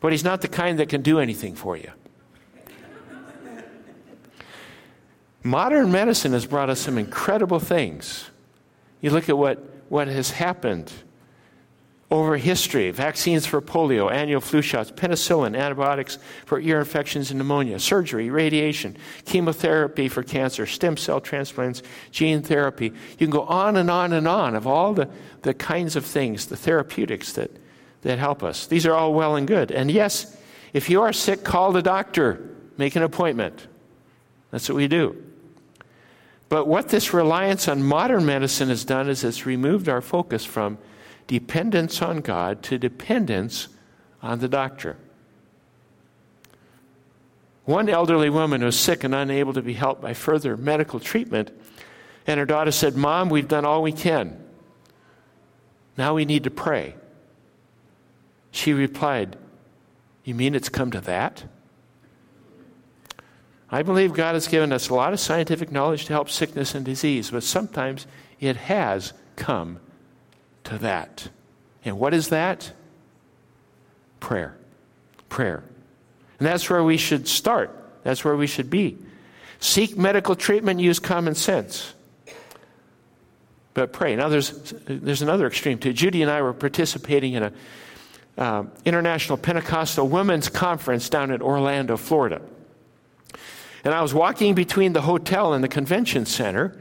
but 0.00 0.12
he's 0.12 0.24
not 0.24 0.42
the 0.42 0.48
kind 0.48 0.78
that 0.78 0.90
can 0.90 1.00
do 1.00 1.18
anything 1.18 1.54
for 1.54 1.76
you. 1.76 1.90
Modern 5.42 5.90
medicine 5.90 6.32
has 6.32 6.44
brought 6.44 6.68
us 6.68 6.80
some 6.80 6.98
incredible 6.98 7.60
things. 7.60 8.28
You 9.00 9.10
look 9.10 9.30
at 9.30 9.38
what, 9.38 9.58
what 9.88 10.08
has 10.08 10.32
happened 10.32 10.92
over 12.10 12.38
history 12.38 12.90
vaccines 12.90 13.44
for 13.44 13.60
polio, 13.60 14.10
annual 14.10 14.40
flu 14.40 14.62
shots, 14.62 14.90
penicillin, 14.90 15.58
antibiotics 15.58 16.18
for 16.46 16.58
ear 16.58 16.78
infections 16.78 17.30
and 17.30 17.38
pneumonia, 17.38 17.78
surgery, 17.78 18.30
radiation, 18.30 18.96
chemotherapy 19.26 20.08
for 20.08 20.22
cancer, 20.22 20.64
stem 20.64 20.96
cell 20.96 21.20
transplants, 21.20 21.82
gene 22.10 22.40
therapy. 22.40 22.86
You 22.86 23.26
can 23.26 23.30
go 23.30 23.42
on 23.42 23.76
and 23.76 23.90
on 23.90 24.14
and 24.14 24.26
on 24.26 24.54
of 24.54 24.66
all 24.66 24.94
the, 24.94 25.08
the 25.42 25.52
kinds 25.52 25.96
of 25.96 26.06
things, 26.06 26.46
the 26.46 26.56
therapeutics 26.56 27.34
that, 27.34 27.50
that 28.02 28.18
help 28.18 28.42
us. 28.42 28.66
These 28.66 28.86
are 28.86 28.94
all 28.94 29.12
well 29.12 29.36
and 29.36 29.46
good. 29.46 29.70
And 29.70 29.90
yes, 29.90 30.34
if 30.72 30.88
you 30.88 31.02
are 31.02 31.12
sick, 31.12 31.44
call 31.44 31.72
the 31.72 31.82
doctor, 31.82 32.42
make 32.78 32.96
an 32.96 33.02
appointment. 33.02 33.66
That's 34.50 34.66
what 34.66 34.76
we 34.76 34.88
do. 34.88 35.22
But 36.48 36.66
what 36.66 36.88
this 36.88 37.12
reliance 37.12 37.68
on 37.68 37.82
modern 37.82 38.24
medicine 38.24 38.70
has 38.70 38.86
done 38.86 39.10
is 39.10 39.22
it's 39.22 39.44
removed 39.44 39.90
our 39.90 40.00
focus 40.00 40.46
from 40.46 40.78
dependence 41.28 42.02
on 42.02 42.20
God 42.20 42.62
to 42.64 42.78
dependence 42.78 43.68
on 44.20 44.40
the 44.40 44.48
doctor. 44.48 44.96
One 47.64 47.88
elderly 47.88 48.30
woman 48.30 48.64
was 48.64 48.80
sick 48.80 49.04
and 49.04 49.14
unable 49.14 49.52
to 49.52 49.62
be 49.62 49.74
helped 49.74 50.00
by 50.00 50.14
further 50.14 50.56
medical 50.56 50.98
treatment, 50.98 51.52
and 52.26 52.40
her 52.40 52.46
daughter 52.46 52.72
said, 52.72 52.96
Mom, 52.96 53.28
we've 53.28 53.46
done 53.46 53.64
all 53.64 53.82
we 53.82 53.92
can. 53.92 54.42
Now 55.96 56.14
we 56.14 56.24
need 56.24 56.44
to 56.44 56.50
pray. 56.50 56.94
She 58.50 58.72
replied, 58.72 59.36
You 60.24 60.34
mean 60.34 60.54
it's 60.54 60.70
come 60.70 60.90
to 60.92 61.00
that? 61.02 61.44
I 63.70 63.82
believe 63.82 64.14
God 64.14 64.32
has 64.32 64.48
given 64.48 64.72
us 64.72 64.88
a 64.88 64.94
lot 64.94 65.12
of 65.12 65.20
scientific 65.20 65.70
knowledge 65.70 66.06
to 66.06 66.14
help 66.14 66.30
sickness 66.30 66.74
and 66.74 66.86
disease, 66.86 67.30
but 67.30 67.42
sometimes 67.42 68.06
it 68.40 68.56
has 68.56 69.12
come 69.36 69.78
to 70.68 70.78
that. 70.78 71.28
And 71.84 71.98
what 71.98 72.14
is 72.14 72.28
that? 72.28 72.72
Prayer. 74.20 74.56
Prayer. 75.28 75.62
And 76.38 76.46
that's 76.46 76.68
where 76.70 76.82
we 76.82 76.96
should 76.96 77.26
start. 77.26 77.74
That's 78.04 78.24
where 78.24 78.36
we 78.36 78.46
should 78.46 78.70
be. 78.70 78.98
Seek 79.60 79.96
medical 79.96 80.36
treatment, 80.36 80.80
use 80.80 80.98
common 80.98 81.34
sense. 81.34 81.94
But 83.74 83.92
pray. 83.92 84.16
Now, 84.16 84.28
there's, 84.28 84.50
there's 84.86 85.22
another 85.22 85.46
extreme 85.46 85.78
too. 85.78 85.92
Judy 85.92 86.22
and 86.22 86.30
I 86.30 86.42
were 86.42 86.52
participating 86.52 87.34
in 87.34 87.42
an 87.44 87.54
uh, 88.36 88.64
international 88.84 89.38
Pentecostal 89.38 90.08
women's 90.08 90.48
conference 90.48 91.08
down 91.08 91.30
in 91.30 91.42
Orlando, 91.42 91.96
Florida. 91.96 92.40
And 93.84 93.94
I 93.94 94.02
was 94.02 94.12
walking 94.12 94.54
between 94.54 94.92
the 94.92 95.00
hotel 95.00 95.54
and 95.54 95.62
the 95.62 95.68
convention 95.68 96.26
center 96.26 96.80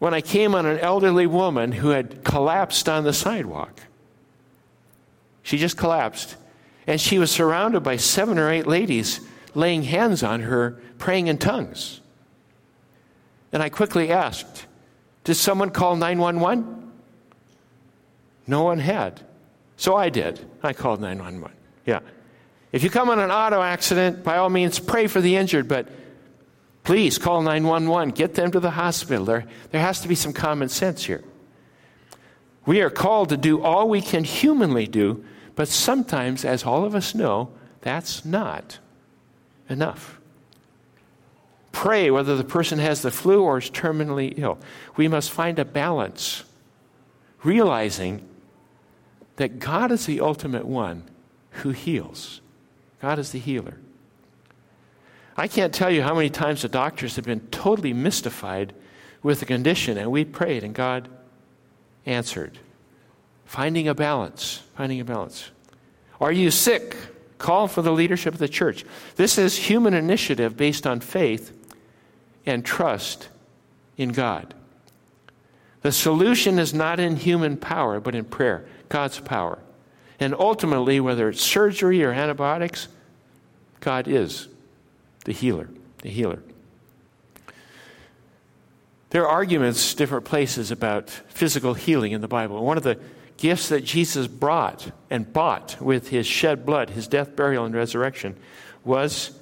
when 0.00 0.14
I 0.14 0.22
came 0.22 0.54
on 0.54 0.66
an 0.66 0.78
elderly 0.78 1.26
woman 1.26 1.72
who 1.72 1.90
had 1.90 2.24
collapsed 2.24 2.88
on 2.88 3.04
the 3.04 3.12
sidewalk. 3.12 3.82
She 5.42 5.58
just 5.58 5.76
collapsed. 5.76 6.36
And 6.86 6.98
she 6.98 7.18
was 7.18 7.30
surrounded 7.30 7.80
by 7.80 7.96
seven 7.96 8.38
or 8.38 8.50
eight 8.50 8.66
ladies 8.66 9.20
laying 9.54 9.82
hands 9.82 10.22
on 10.22 10.40
her, 10.40 10.80
praying 10.98 11.26
in 11.26 11.36
tongues. 11.36 12.00
And 13.52 13.62
I 13.62 13.68
quickly 13.68 14.10
asked, 14.10 14.66
Did 15.24 15.34
someone 15.34 15.70
call 15.70 15.96
911? 15.96 16.92
No 18.46 18.62
one 18.62 18.78
had. 18.78 19.20
So 19.76 19.96
I 19.96 20.08
did. 20.08 20.40
I 20.62 20.72
called 20.72 21.00
911. 21.00 21.54
Yeah. 21.84 22.00
If 22.72 22.82
you 22.82 22.88
come 22.88 23.10
on 23.10 23.18
an 23.18 23.30
auto 23.30 23.60
accident, 23.60 24.24
by 24.24 24.38
all 24.38 24.48
means, 24.48 24.78
pray 24.78 25.08
for 25.08 25.20
the 25.20 25.36
injured, 25.36 25.68
but 25.68 25.88
please 26.84 27.18
call 27.18 27.42
911. 27.42 28.14
Get 28.14 28.34
them 28.34 28.50
to 28.52 28.60
the 28.60 28.70
hospital. 28.70 29.24
There, 29.24 29.44
there 29.70 29.80
has 29.80 30.00
to 30.00 30.08
be 30.08 30.14
some 30.14 30.32
common 30.32 30.68
sense 30.68 31.04
here. 31.04 31.24
We 32.66 32.80
are 32.82 32.90
called 32.90 33.30
to 33.30 33.36
do 33.36 33.62
all 33.62 33.88
we 33.88 34.00
can 34.00 34.24
humanly 34.24 34.86
do, 34.86 35.24
but 35.56 35.68
sometimes, 35.68 36.44
as 36.44 36.64
all 36.64 36.84
of 36.84 36.94
us 36.94 37.14
know, 37.14 37.50
that's 37.80 38.24
not 38.24 38.78
enough. 39.68 40.20
Pray 41.72 42.10
whether 42.10 42.36
the 42.36 42.44
person 42.44 42.78
has 42.78 43.02
the 43.02 43.10
flu 43.10 43.42
or 43.42 43.58
is 43.58 43.70
terminally 43.70 44.34
ill. 44.36 44.58
We 44.96 45.08
must 45.08 45.30
find 45.30 45.58
a 45.58 45.64
balance, 45.64 46.44
realizing 47.42 48.26
that 49.36 49.58
God 49.58 49.90
is 49.90 50.06
the 50.06 50.20
ultimate 50.20 50.66
one 50.66 51.04
who 51.50 51.70
heals. 51.70 52.40
God 53.00 53.18
is 53.18 53.32
the 53.32 53.38
healer. 53.38 53.78
I 55.40 55.48
can't 55.48 55.72
tell 55.72 55.90
you 55.90 56.02
how 56.02 56.14
many 56.14 56.28
times 56.28 56.60
the 56.60 56.68
doctors 56.68 57.16
have 57.16 57.24
been 57.24 57.40
totally 57.50 57.94
mystified 57.94 58.74
with 59.22 59.40
the 59.40 59.46
condition, 59.46 59.96
and 59.96 60.12
we 60.12 60.22
prayed, 60.22 60.62
and 60.62 60.74
God 60.74 61.08
answered. 62.04 62.58
Finding 63.46 63.88
a 63.88 63.94
balance, 63.94 64.60
finding 64.76 65.00
a 65.00 65.04
balance. 65.04 65.50
Are 66.20 66.30
you 66.30 66.50
sick? 66.50 66.94
Call 67.38 67.68
for 67.68 67.80
the 67.80 67.90
leadership 67.90 68.34
of 68.34 68.38
the 68.38 68.50
church. 68.50 68.84
This 69.16 69.38
is 69.38 69.56
human 69.56 69.94
initiative 69.94 70.58
based 70.58 70.86
on 70.86 71.00
faith 71.00 71.56
and 72.44 72.62
trust 72.62 73.30
in 73.96 74.10
God. 74.10 74.52
The 75.80 75.90
solution 75.90 76.58
is 76.58 76.74
not 76.74 77.00
in 77.00 77.16
human 77.16 77.56
power, 77.56 77.98
but 77.98 78.14
in 78.14 78.26
prayer, 78.26 78.66
God's 78.90 79.20
power. 79.20 79.58
And 80.18 80.34
ultimately, 80.34 81.00
whether 81.00 81.30
it's 81.30 81.40
surgery 81.40 82.04
or 82.04 82.12
antibiotics, 82.12 82.88
God 83.80 84.06
is 84.06 84.46
the 85.24 85.32
healer, 85.32 85.68
the 86.02 86.08
healer. 86.08 86.42
There 89.10 89.26
are 89.26 89.28
arguments 89.28 89.94
different 89.94 90.24
places 90.24 90.70
about 90.70 91.10
physical 91.10 91.74
healing 91.74 92.12
in 92.12 92.20
the 92.20 92.28
Bible. 92.28 92.64
One 92.64 92.76
of 92.76 92.84
the 92.84 92.98
gifts 93.36 93.68
that 93.70 93.84
Jesus 93.84 94.26
brought 94.26 94.92
and 95.08 95.32
bought 95.32 95.80
with 95.80 96.08
his 96.08 96.26
shed 96.26 96.64
blood, 96.64 96.90
his 96.90 97.08
death, 97.08 97.34
burial, 97.34 97.64
and 97.64 97.74
resurrection, 97.74 98.36
was 98.84 99.32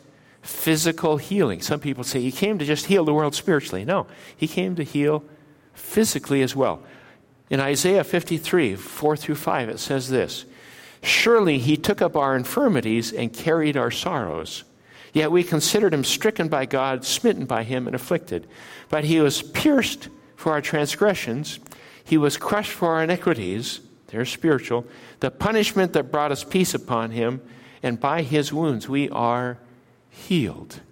physical 0.40 1.18
healing. 1.18 1.60
Some 1.60 1.80
people 1.80 2.04
say 2.04 2.20
he 2.20 2.32
came 2.32 2.58
to 2.58 2.64
just 2.64 2.86
heal 2.86 3.04
the 3.04 3.12
world 3.12 3.34
spiritually. 3.34 3.84
No, 3.84 4.06
he 4.34 4.48
came 4.48 4.74
to 4.76 4.84
heal 4.84 5.22
physically 5.74 6.42
as 6.42 6.56
well. 6.56 6.82
In 7.50 7.60
Isaiah 7.60 8.04
53, 8.04 8.74
4 8.76 9.16
through 9.16 9.34
5, 9.34 9.68
it 9.68 9.78
says 9.78 10.08
this 10.08 10.46
Surely 11.02 11.58
he 11.58 11.76
took 11.76 12.00
up 12.00 12.16
our 12.16 12.36
infirmities 12.36 13.12
and 13.12 13.32
carried 13.32 13.76
our 13.76 13.90
sorrows. 13.90 14.64
Yet 15.18 15.32
we 15.32 15.42
considered 15.42 15.92
him 15.92 16.04
stricken 16.04 16.46
by 16.46 16.64
God, 16.64 17.04
smitten 17.04 17.44
by 17.44 17.64
him, 17.64 17.88
and 17.88 17.96
afflicted. 17.96 18.46
But 18.88 19.02
he 19.02 19.20
was 19.20 19.42
pierced 19.42 20.10
for 20.36 20.52
our 20.52 20.60
transgressions, 20.60 21.58
he 22.04 22.16
was 22.16 22.36
crushed 22.36 22.70
for 22.70 22.94
our 22.94 23.02
iniquities. 23.02 23.80
They're 24.06 24.24
spiritual. 24.24 24.86
The 25.18 25.32
punishment 25.32 25.92
that 25.94 26.12
brought 26.12 26.30
us 26.30 26.44
peace 26.44 26.72
upon 26.72 27.10
him, 27.10 27.42
and 27.82 27.98
by 27.98 28.22
his 28.22 28.52
wounds 28.52 28.88
we 28.88 29.10
are 29.10 29.58
healed. 30.08 30.82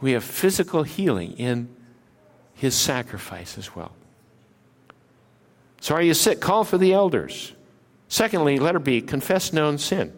We 0.00 0.12
have 0.12 0.24
physical 0.24 0.82
healing 0.82 1.32
in 1.32 1.68
his 2.54 2.74
sacrifice 2.74 3.58
as 3.58 3.76
well. 3.76 3.92
So, 5.82 5.94
are 5.94 6.02
you 6.02 6.14
sick? 6.14 6.40
Call 6.40 6.64
for 6.64 6.78
the 6.78 6.94
elders. 6.94 7.52
Secondly, 8.08 8.58
letter 8.58 8.78
B, 8.78 9.02
confess 9.02 9.52
known 9.52 9.76
sin. 9.76 10.14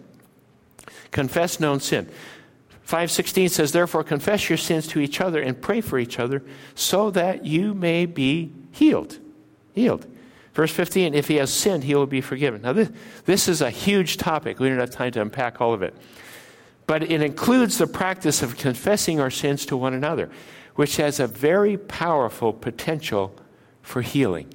Confess 1.11 1.59
known 1.59 1.81
sin. 1.81 2.09
516 2.89 3.51
says, 3.51 3.73
Therefore, 3.73 4.03
confess 4.03 4.49
your 4.49 4.57
sins 4.57 4.87
to 4.87 4.99
each 4.99 5.21
other 5.21 5.43
and 5.43 5.61
pray 5.61 5.83
for 5.83 5.99
each 5.99 6.19
other 6.19 6.43
so 6.75 7.11
that 7.11 7.45
you 7.45 7.75
may 7.75 8.07
be 8.07 8.51
healed. 8.73 9.19
Healed. 9.75 10.07
Verse 10.55 10.73
15, 10.73 11.13
if 11.13 11.29
he 11.29 11.35
has 11.35 11.53
sinned, 11.53 11.85
he 11.85 11.95
will 11.95 12.07
be 12.07 12.23
forgiven. 12.23 12.63
Now, 12.63 12.73
this, 12.73 12.91
this 13.27 13.47
is 13.47 13.61
a 13.61 13.69
huge 13.69 14.17
topic. 14.17 14.59
We 14.59 14.71
don't 14.71 14.79
have 14.79 14.89
time 14.89 15.13
to 15.13 15.21
unpack 15.21 15.61
all 15.61 15.75
of 15.75 15.83
it. 15.83 15.95
But 16.87 17.03
it 17.03 17.21
includes 17.21 17.77
the 17.77 17.87
practice 17.87 18.43
of 18.43 18.57
confessing 18.57 19.21
our 19.21 19.31
sins 19.31 19.67
to 19.67 19.77
one 19.77 19.93
another, 19.93 20.31
which 20.75 20.97
has 20.97 21.21
a 21.21 21.27
very 21.27 21.77
powerful 21.77 22.55
potential 22.55 23.37
for 23.83 24.01
healing. 24.01 24.49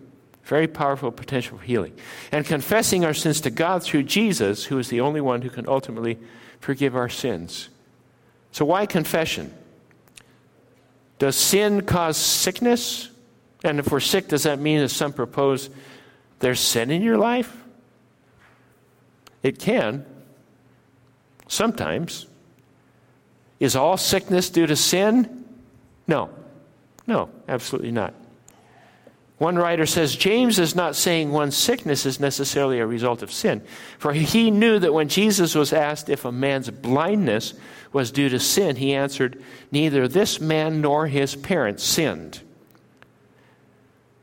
Very 0.43 0.67
powerful 0.67 1.11
potential 1.11 1.59
for 1.59 1.65
healing. 1.65 1.93
And 2.31 2.47
confessing 2.47 3.05
our 3.05 3.13
sins 3.13 3.41
to 3.41 3.51
God 3.51 3.83
through 3.83 4.03
Jesus, 4.03 4.65
who 4.65 4.79
is 4.79 4.89
the 4.89 5.01
only 5.01 5.21
one 5.21 5.43
who 5.43 5.51
can 5.51 5.69
ultimately 5.69 6.17
forgive 6.59 6.95
our 6.95 7.09
sins. 7.09 7.69
So, 8.53 8.65
why 8.65 8.85
confession? 8.85 9.53
Does 11.19 11.35
sin 11.35 11.81
cause 11.81 12.17
sickness? 12.17 13.09
And 13.63 13.79
if 13.79 13.91
we're 13.91 13.99
sick, 13.99 14.27
does 14.27 14.43
that 14.43 14.59
mean, 14.59 14.79
as 14.79 14.93
some 14.93 15.11
propose, 15.11 15.69
there's 16.39 16.59
sin 16.59 16.91
in 16.91 17.01
your 17.01 17.17
life? 17.17 17.55
It 19.41 19.59
can. 19.59 20.05
Sometimes. 21.47 22.27
Is 23.59 23.75
all 23.75 23.97
sickness 23.97 24.49
due 24.49 24.67
to 24.67 24.75
sin? 24.75 25.45
No. 26.07 26.29
No, 27.07 27.29
absolutely 27.47 27.91
not. 27.91 28.13
One 29.43 29.57
writer 29.57 29.85
says 29.85 30.15
James 30.15 30.57
is 30.57 30.73
not 30.73 30.95
saying 30.95 31.29
one's 31.29 31.57
sickness 31.57 32.05
is 32.05 32.17
necessarily 32.17 32.79
a 32.79 32.87
result 32.87 33.21
of 33.21 33.29
sin, 33.29 33.61
for 33.99 34.13
he 34.13 34.49
knew 34.49 34.79
that 34.79 34.93
when 34.93 35.09
Jesus 35.09 35.53
was 35.53 35.73
asked 35.73 36.07
if 36.07 36.23
a 36.23 36.31
man's 36.31 36.69
blindness 36.69 37.53
was 37.91 38.09
due 38.09 38.29
to 38.29 38.39
sin, 38.39 38.77
he 38.77 38.93
answered, 38.93 39.43
Neither 39.69 40.07
this 40.07 40.39
man 40.39 40.79
nor 40.79 41.07
his 41.07 41.35
parents 41.35 41.83
sinned. 41.83 42.39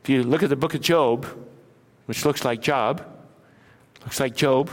If 0.03 0.09
you 0.09 0.23
look 0.23 0.43
at 0.43 0.49
the 0.49 0.57
book 0.57 0.73
of 0.73 0.81
Job, 0.81 1.27
which 2.07 2.25
looks 2.25 2.43
like 2.43 2.63
Job, 2.63 3.05
looks 4.01 4.21
like 4.21 4.35
Job, 4.35 4.71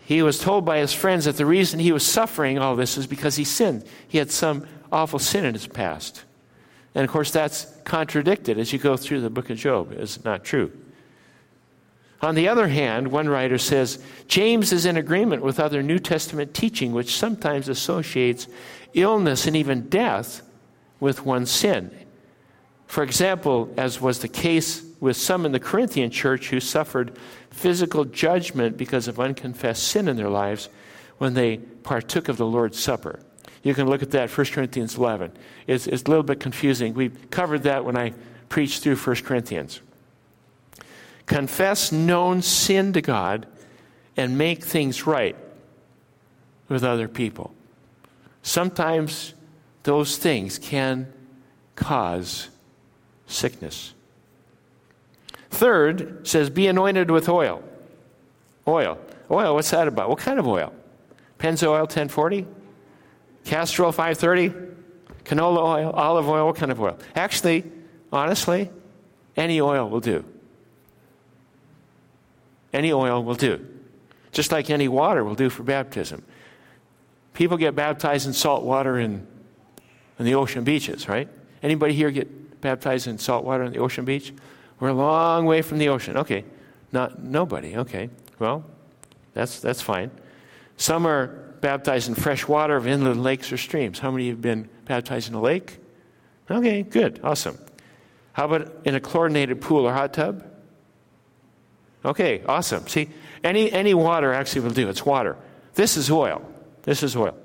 he 0.00 0.22
was 0.22 0.40
told 0.40 0.64
by 0.64 0.78
his 0.78 0.92
friends 0.92 1.26
that 1.26 1.36
the 1.36 1.46
reason 1.46 1.78
he 1.78 1.92
was 1.92 2.04
suffering 2.04 2.58
all 2.58 2.74
this 2.74 2.98
is 2.98 3.06
because 3.06 3.36
he 3.36 3.44
sinned. 3.44 3.84
He 4.08 4.18
had 4.18 4.32
some 4.32 4.66
awful 4.90 5.20
sin 5.20 5.44
in 5.44 5.54
his 5.54 5.68
past. 5.68 6.24
And 6.96 7.04
of 7.04 7.10
course, 7.10 7.30
that's 7.30 7.66
contradicted 7.84 8.58
as 8.58 8.72
you 8.72 8.78
go 8.78 8.96
through 8.96 9.20
the 9.20 9.28
book 9.28 9.50
of 9.50 9.58
Job. 9.58 9.92
It's 9.92 10.24
not 10.24 10.44
true. 10.44 10.72
On 12.22 12.34
the 12.34 12.48
other 12.48 12.68
hand, 12.68 13.08
one 13.08 13.28
writer 13.28 13.58
says 13.58 14.02
James 14.28 14.72
is 14.72 14.86
in 14.86 14.96
agreement 14.96 15.42
with 15.42 15.60
other 15.60 15.82
New 15.82 15.98
Testament 15.98 16.54
teaching, 16.54 16.92
which 16.92 17.14
sometimes 17.14 17.68
associates 17.68 18.48
illness 18.94 19.46
and 19.46 19.54
even 19.54 19.90
death 19.90 20.40
with 20.98 21.26
one's 21.26 21.50
sin. 21.50 21.90
For 22.86 23.02
example, 23.02 23.70
as 23.76 24.00
was 24.00 24.20
the 24.20 24.28
case 24.28 24.82
with 24.98 25.18
some 25.18 25.44
in 25.44 25.52
the 25.52 25.60
Corinthian 25.60 26.10
church 26.10 26.48
who 26.48 26.60
suffered 26.60 27.18
physical 27.50 28.06
judgment 28.06 28.78
because 28.78 29.06
of 29.06 29.20
unconfessed 29.20 29.82
sin 29.82 30.08
in 30.08 30.16
their 30.16 30.30
lives 30.30 30.70
when 31.18 31.34
they 31.34 31.58
partook 31.58 32.30
of 32.30 32.38
the 32.38 32.46
Lord's 32.46 32.80
Supper. 32.80 33.20
You 33.66 33.74
can 33.74 33.88
look 33.88 34.00
at 34.00 34.12
that, 34.12 34.30
1 34.30 34.46
Corinthians 34.52 34.94
11. 34.94 35.32
It's, 35.66 35.88
it's 35.88 36.04
a 36.04 36.08
little 36.08 36.22
bit 36.22 36.38
confusing. 36.38 36.94
We 36.94 37.08
covered 37.08 37.64
that 37.64 37.84
when 37.84 37.96
I 37.96 38.12
preached 38.48 38.84
through 38.84 38.94
1 38.94 39.16
Corinthians. 39.24 39.80
Confess 41.26 41.90
known 41.90 42.42
sin 42.42 42.92
to 42.92 43.02
God 43.02 43.44
and 44.16 44.38
make 44.38 44.62
things 44.62 45.04
right 45.04 45.34
with 46.68 46.84
other 46.84 47.08
people. 47.08 47.52
Sometimes 48.40 49.34
those 49.82 50.16
things 50.16 50.60
can 50.60 51.12
cause 51.74 52.50
sickness. 53.26 53.94
Third 55.50 56.24
says, 56.24 56.50
be 56.50 56.68
anointed 56.68 57.10
with 57.10 57.28
oil. 57.28 57.64
Oil. 58.68 58.96
Oil, 59.28 59.54
what's 59.56 59.72
that 59.72 59.88
about? 59.88 60.08
What 60.08 60.20
kind 60.20 60.38
of 60.38 60.46
oil? 60.46 60.72
Pennzoil 61.40 61.80
1040? 61.80 62.46
Castor 63.46 63.84
oil 63.84 63.92
530? 63.92 64.50
Canola 65.24 65.62
oil? 65.62 65.90
Olive 65.90 66.28
oil? 66.28 66.46
What 66.46 66.56
kind 66.56 66.72
of 66.72 66.80
oil? 66.80 66.98
Actually, 67.14 67.64
honestly, 68.12 68.70
any 69.36 69.60
oil 69.60 69.88
will 69.88 70.00
do. 70.00 70.24
Any 72.72 72.92
oil 72.92 73.22
will 73.22 73.36
do. 73.36 73.64
Just 74.32 74.50
like 74.50 74.68
any 74.68 74.88
water 74.88 75.24
will 75.24 75.36
do 75.36 75.48
for 75.48 75.62
baptism. 75.62 76.22
People 77.34 77.56
get 77.56 77.76
baptized 77.76 78.26
in 78.26 78.32
salt 78.32 78.64
water 78.64 78.98
and 78.98 79.26
on 80.18 80.26
the 80.26 80.34
ocean 80.34 80.64
beaches, 80.64 81.08
right? 81.08 81.28
Anybody 81.62 81.94
here 81.94 82.10
get 82.10 82.60
baptized 82.60 83.06
in 83.06 83.16
salt 83.16 83.44
water 83.44 83.62
on 83.62 83.72
the 83.72 83.78
ocean 83.78 84.04
beach? 84.04 84.32
We're 84.80 84.88
a 84.88 84.94
long 84.94 85.46
way 85.46 85.62
from 85.62 85.78
the 85.78 85.88
ocean. 85.88 86.16
Okay. 86.16 86.44
Not 86.90 87.22
nobody. 87.22 87.76
Okay. 87.76 88.10
Well, 88.40 88.64
that's 89.34 89.60
that's 89.60 89.80
fine. 89.80 90.10
Some 90.76 91.06
are 91.06 91.45
baptized 91.66 92.08
in 92.08 92.14
fresh 92.14 92.46
water 92.46 92.76
of 92.76 92.86
inland 92.86 93.24
lakes 93.24 93.50
or 93.50 93.56
streams. 93.56 93.98
How 93.98 94.12
many 94.12 94.28
have 94.28 94.40
been 94.40 94.68
baptized 94.84 95.28
in 95.28 95.34
a 95.34 95.40
lake? 95.40 95.78
Okay, 96.48 96.84
good. 96.84 97.18
Awesome. 97.24 97.58
How 98.34 98.44
about 98.44 98.72
in 98.84 98.94
a 98.94 99.00
chlorinated 99.00 99.60
pool 99.60 99.84
or 99.84 99.92
hot 99.92 100.12
tub? 100.14 100.44
Okay, 102.04 102.44
awesome. 102.46 102.86
See, 102.86 103.08
any, 103.42 103.72
any 103.72 103.94
water 103.94 104.32
actually 104.32 104.60
will 104.60 104.70
do. 104.70 104.88
It's 104.88 105.04
water. 105.04 105.36
This 105.74 105.96
is 105.96 106.08
oil. 106.08 106.40
This 106.84 107.02
is 107.02 107.16
oil. 107.16 107.36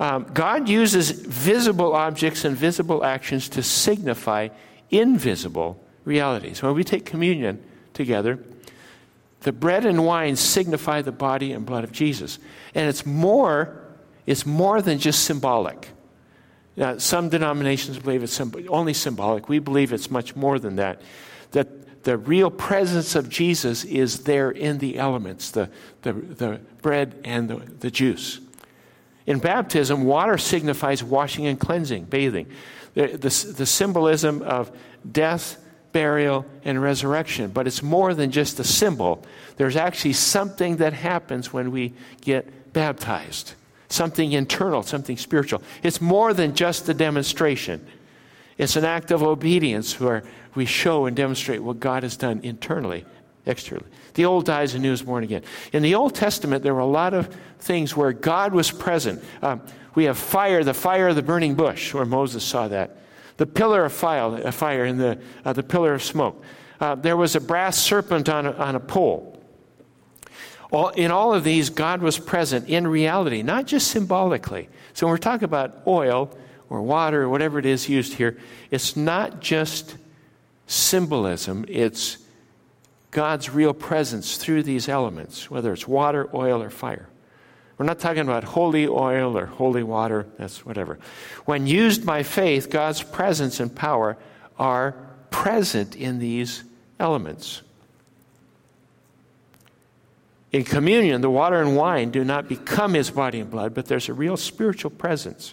Um, 0.00 0.24
God 0.34 0.68
uses 0.68 1.12
visible 1.12 1.94
objects 1.94 2.44
and 2.44 2.56
visible 2.56 3.04
actions 3.04 3.48
to 3.50 3.62
signify 3.62 4.48
invisible 4.90 5.80
realities. 6.04 6.60
When 6.60 6.74
we 6.74 6.82
take 6.82 7.04
communion 7.04 7.62
together, 7.92 8.40
the 9.44 9.52
bread 9.52 9.84
and 9.84 10.04
wine 10.04 10.36
signify 10.36 11.02
the 11.02 11.12
body 11.12 11.52
and 11.52 11.64
blood 11.64 11.84
of 11.84 11.92
Jesus. 11.92 12.38
And 12.74 12.88
it's 12.88 13.06
more, 13.06 13.84
it's 14.26 14.44
more 14.44 14.82
than 14.82 14.98
just 14.98 15.24
symbolic. 15.24 15.88
Now, 16.76 16.98
some 16.98 17.28
denominations 17.28 17.98
believe 17.98 18.22
it's 18.22 18.40
only 18.40 18.94
symbolic. 18.94 19.48
We 19.48 19.58
believe 19.58 19.92
it's 19.92 20.10
much 20.10 20.34
more 20.34 20.58
than 20.58 20.76
that. 20.76 21.02
That 21.52 22.02
the 22.04 22.16
real 22.16 22.50
presence 22.50 23.14
of 23.14 23.28
Jesus 23.28 23.84
is 23.84 24.24
there 24.24 24.50
in 24.50 24.78
the 24.78 24.98
elements, 24.98 25.50
the, 25.50 25.70
the, 26.02 26.14
the 26.14 26.60
bread 26.80 27.20
and 27.22 27.48
the, 27.48 27.56
the 27.56 27.90
juice. 27.90 28.40
In 29.26 29.38
baptism, 29.38 30.04
water 30.04 30.38
signifies 30.38 31.04
washing 31.04 31.46
and 31.46 31.60
cleansing, 31.60 32.04
bathing. 32.04 32.48
The, 32.94 33.08
the, 33.08 33.52
the, 33.56 33.66
symbolism 33.66 34.42
of 34.42 34.70
death, 35.10 35.58
burial, 35.94 36.44
and 36.64 36.82
resurrection. 36.82 37.50
But 37.50 37.66
it's 37.66 37.82
more 37.82 38.12
than 38.12 38.30
just 38.30 38.60
a 38.60 38.64
symbol. 38.64 39.24
There's 39.56 39.76
actually 39.76 40.12
something 40.12 40.76
that 40.76 40.92
happens 40.92 41.54
when 41.54 41.70
we 41.70 41.94
get 42.20 42.74
baptized 42.74 43.54
something 43.88 44.32
internal, 44.32 44.82
something 44.82 45.16
spiritual. 45.16 45.62
It's 45.84 46.00
more 46.00 46.34
than 46.34 46.54
just 46.54 46.88
a 46.88 46.94
demonstration, 46.94 47.86
it's 48.58 48.76
an 48.76 48.84
act 48.84 49.10
of 49.10 49.22
obedience 49.22 49.98
where 49.98 50.24
we 50.54 50.64
show 50.64 51.06
and 51.06 51.16
demonstrate 51.16 51.62
what 51.62 51.80
God 51.80 52.02
has 52.02 52.16
done 52.16 52.40
internally 52.42 53.04
externally. 53.46 53.86
The 54.14 54.24
old 54.24 54.46
dies 54.46 54.74
and 54.74 54.82
new 54.82 54.92
is 54.92 55.02
born 55.02 55.22
again. 55.22 55.42
In 55.72 55.82
the 55.82 55.94
Old 55.96 56.14
Testament, 56.14 56.62
there 56.62 56.74
were 56.74 56.80
a 56.80 56.86
lot 56.86 57.14
of 57.14 57.34
things 57.58 57.96
where 57.96 58.12
God 58.12 58.54
was 58.54 58.70
present. 58.70 59.22
Um, 59.42 59.60
we 59.94 60.04
have 60.04 60.16
fire, 60.16 60.64
the 60.64 60.74
fire 60.74 61.08
of 61.08 61.16
the 61.16 61.22
burning 61.22 61.54
bush, 61.54 61.92
where 61.92 62.04
Moses 62.04 62.42
saw 62.42 62.68
that. 62.68 62.96
The 63.36 63.46
pillar 63.46 63.84
of 63.84 63.92
fire, 63.92 64.52
fire 64.52 64.84
and 64.84 65.00
the, 65.00 65.18
uh, 65.44 65.52
the 65.52 65.62
pillar 65.62 65.94
of 65.94 66.02
smoke. 66.02 66.42
Uh, 66.80 66.94
there 66.94 67.16
was 67.16 67.36
a 67.36 67.40
brass 67.40 67.76
serpent 67.78 68.28
on 68.28 68.46
a, 68.46 68.52
on 68.52 68.74
a 68.74 68.80
pole. 68.80 69.42
All, 70.70 70.88
in 70.90 71.10
all 71.10 71.32
of 71.34 71.44
these, 71.44 71.70
God 71.70 72.02
was 72.02 72.18
present 72.18 72.68
in 72.68 72.86
reality, 72.86 73.42
not 73.42 73.66
just 73.66 73.88
symbolically. 73.88 74.68
So 74.92 75.06
when 75.06 75.12
we're 75.12 75.18
talking 75.18 75.44
about 75.44 75.82
oil 75.86 76.36
or 76.68 76.82
water 76.82 77.22
or 77.22 77.28
whatever 77.28 77.58
it 77.58 77.66
is 77.66 77.88
used 77.88 78.14
here, 78.14 78.36
it's 78.70 78.96
not 78.96 79.40
just 79.40 79.96
symbolism, 80.66 81.64
it's 81.68 82.18
God's 83.10 83.50
real 83.50 83.72
presence 83.72 84.36
through 84.36 84.64
these 84.64 84.88
elements, 84.88 85.48
whether 85.48 85.72
it's 85.72 85.86
water, 85.86 86.28
oil, 86.34 86.60
or 86.60 86.70
fire. 86.70 87.08
We're 87.84 87.88
not 87.88 87.98
talking 87.98 88.22
about 88.22 88.44
holy 88.44 88.88
oil 88.88 89.36
or 89.36 89.44
holy 89.44 89.82
water, 89.82 90.26
that's 90.38 90.64
whatever. 90.64 90.98
When 91.44 91.66
used 91.66 92.06
by 92.06 92.22
faith, 92.22 92.70
God's 92.70 93.02
presence 93.02 93.60
and 93.60 93.76
power 93.76 94.16
are 94.58 94.92
present 95.28 95.94
in 95.94 96.18
these 96.18 96.64
elements. 96.98 97.60
In 100.50 100.64
communion, 100.64 101.20
the 101.20 101.28
water 101.28 101.60
and 101.60 101.76
wine 101.76 102.10
do 102.10 102.24
not 102.24 102.48
become 102.48 102.94
his 102.94 103.10
body 103.10 103.38
and 103.38 103.50
blood, 103.50 103.74
but 103.74 103.84
there's 103.84 104.08
a 104.08 104.14
real 104.14 104.38
spiritual 104.38 104.90
presence 104.90 105.52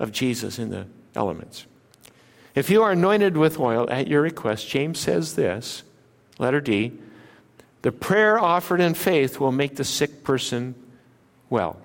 of 0.00 0.10
Jesus 0.10 0.58
in 0.58 0.68
the 0.70 0.86
elements. 1.14 1.66
If 2.56 2.70
you 2.70 2.82
are 2.82 2.90
anointed 2.90 3.36
with 3.36 3.60
oil 3.60 3.88
at 3.88 4.08
your 4.08 4.22
request, 4.22 4.68
James 4.68 4.98
says 4.98 5.36
this 5.36 5.84
Letter 6.40 6.60
D 6.60 6.90
the 7.82 7.92
prayer 7.92 8.38
offered 8.38 8.80
in 8.80 8.94
faith 8.94 9.38
will 9.38 9.52
make 9.52 9.76
the 9.76 9.84
sick 9.84 10.24
person 10.24 10.74
well. 11.52 11.76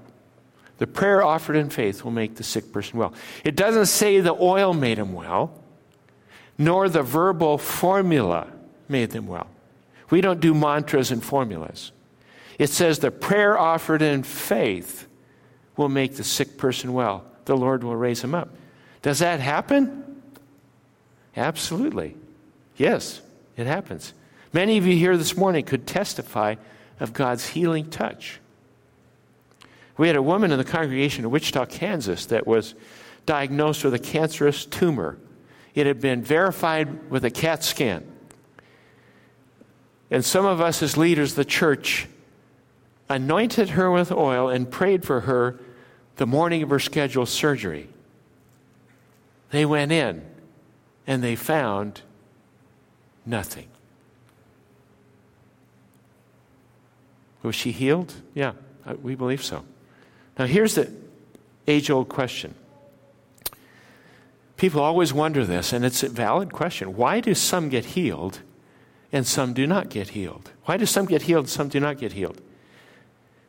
The 0.80 0.88
prayer 0.88 1.24
offered 1.24 1.56
in 1.56 1.70
faith 1.70 2.04
will 2.04 2.12
make 2.12 2.36
the 2.36 2.44
sick 2.44 2.72
person 2.72 2.98
well. 2.98 3.14
It 3.44 3.56
doesn't 3.56 3.88
say 3.88 4.20
the 4.20 4.34
oil 4.34 4.74
made 4.74 4.98
him 4.98 5.14
well, 5.14 5.64
nor 6.58 6.90
the 6.90 7.04
verbal 7.04 7.58
formula 7.58 8.48
made 8.88 9.12
them 9.12 9.28
well. 9.28 9.48
We 10.10 10.22
don't 10.22 10.40
do 10.40 10.54
mantras 10.54 11.12
and 11.12 11.24
formulas. 11.24 11.92
It 12.58 12.70
says 12.70 13.00
the 13.00 13.12
prayer 13.12 13.58
offered 13.58 14.02
in 14.02 14.24
faith 14.24 15.08
will 15.76 15.90
make 15.90 16.16
the 16.16 16.24
sick 16.24 16.58
person 16.58 16.94
well. 16.94 17.26
The 17.46 17.58
Lord 17.58 17.84
will 17.84 17.96
raise 17.96 18.24
him 18.24 18.34
up. 18.34 18.50
Does 19.02 19.20
that 19.20 19.40
happen? 19.40 20.22
Absolutely. 21.36 22.16
Yes, 22.78 23.22
it 23.56 23.68
happens. 23.68 24.14
Many 24.54 24.78
of 24.78 24.88
you 24.88 24.96
here 24.96 25.18
this 25.18 25.38
morning 25.38 25.66
could 25.66 25.86
testify 25.86 26.56
of 27.00 27.14
God's 27.14 27.50
healing 27.50 27.90
touch. 27.90 28.40
We 29.98 30.08
had 30.08 30.16
a 30.16 30.22
woman 30.22 30.52
in 30.52 30.58
the 30.58 30.64
congregation 30.64 31.26
in 31.26 31.32
Wichita, 31.32 31.66
Kansas, 31.66 32.28
that 32.28 32.46
was 32.46 32.76
diagnosed 33.26 33.84
with 33.84 33.94
a 33.94 34.00
cancerous 34.00 34.66
tumor. 34.66 35.18
It 35.74 35.86
had 35.86 36.00
been 36.00 36.24
verified 36.24 37.10
with 37.10 37.26
a 37.26 37.32
CAT 37.32 37.64
scan. 37.64 38.06
And 40.10 40.24
some 40.24 40.46
of 40.46 40.62
us, 40.62 40.82
as 40.82 40.98
leaders 40.98 41.32
of 41.32 41.38
the 41.38 41.46
church, 41.46 42.08
anointed 43.10 43.70
her 43.70 43.92
with 43.92 44.12
oil 44.12 44.50
and 44.50 44.70
prayed 44.70 45.04
for 45.04 45.22
her 45.22 45.60
the 46.18 46.26
morning 46.26 46.64
of 46.64 46.70
her 46.70 46.80
scheduled 46.80 47.30
surgery. 47.30 47.90
They 49.52 49.66
went 49.66 49.92
in 49.92 50.26
and 51.06 51.24
they 51.24 51.36
found 51.36 52.02
nothing. 53.26 53.68
Was 57.44 57.56
she 57.56 57.72
healed? 57.72 58.14
Yeah, 58.34 58.54
uh, 58.86 58.96
we 59.02 59.16
believe 59.16 59.44
so. 59.44 59.64
Now, 60.38 60.46
here's 60.46 60.76
the 60.76 60.92
age 61.68 61.90
old 61.90 62.10
question. 62.10 62.56
People 64.56 64.82
always 64.82 65.14
wonder 65.14 65.46
this, 65.46 65.72
and 65.74 65.86
it's 65.86 66.04
a 66.04 66.10
valid 66.10 66.52
question. 66.52 66.96
Why 66.96 67.20
do 67.20 67.34
some 67.36 67.70
get 67.70 67.86
healed 67.86 68.42
and 69.12 69.26
some 69.26 69.54
do 69.54 69.68
not 69.68 69.90
get 69.90 70.10
healed? 70.10 70.52
Why 70.66 70.78
do 70.78 70.86
some 70.86 71.06
get 71.06 71.24
healed 71.24 71.46
and 71.46 71.50
some 71.50 71.70
do 71.70 71.80
not 71.80 72.00
get 72.00 72.14
healed? 72.14 72.42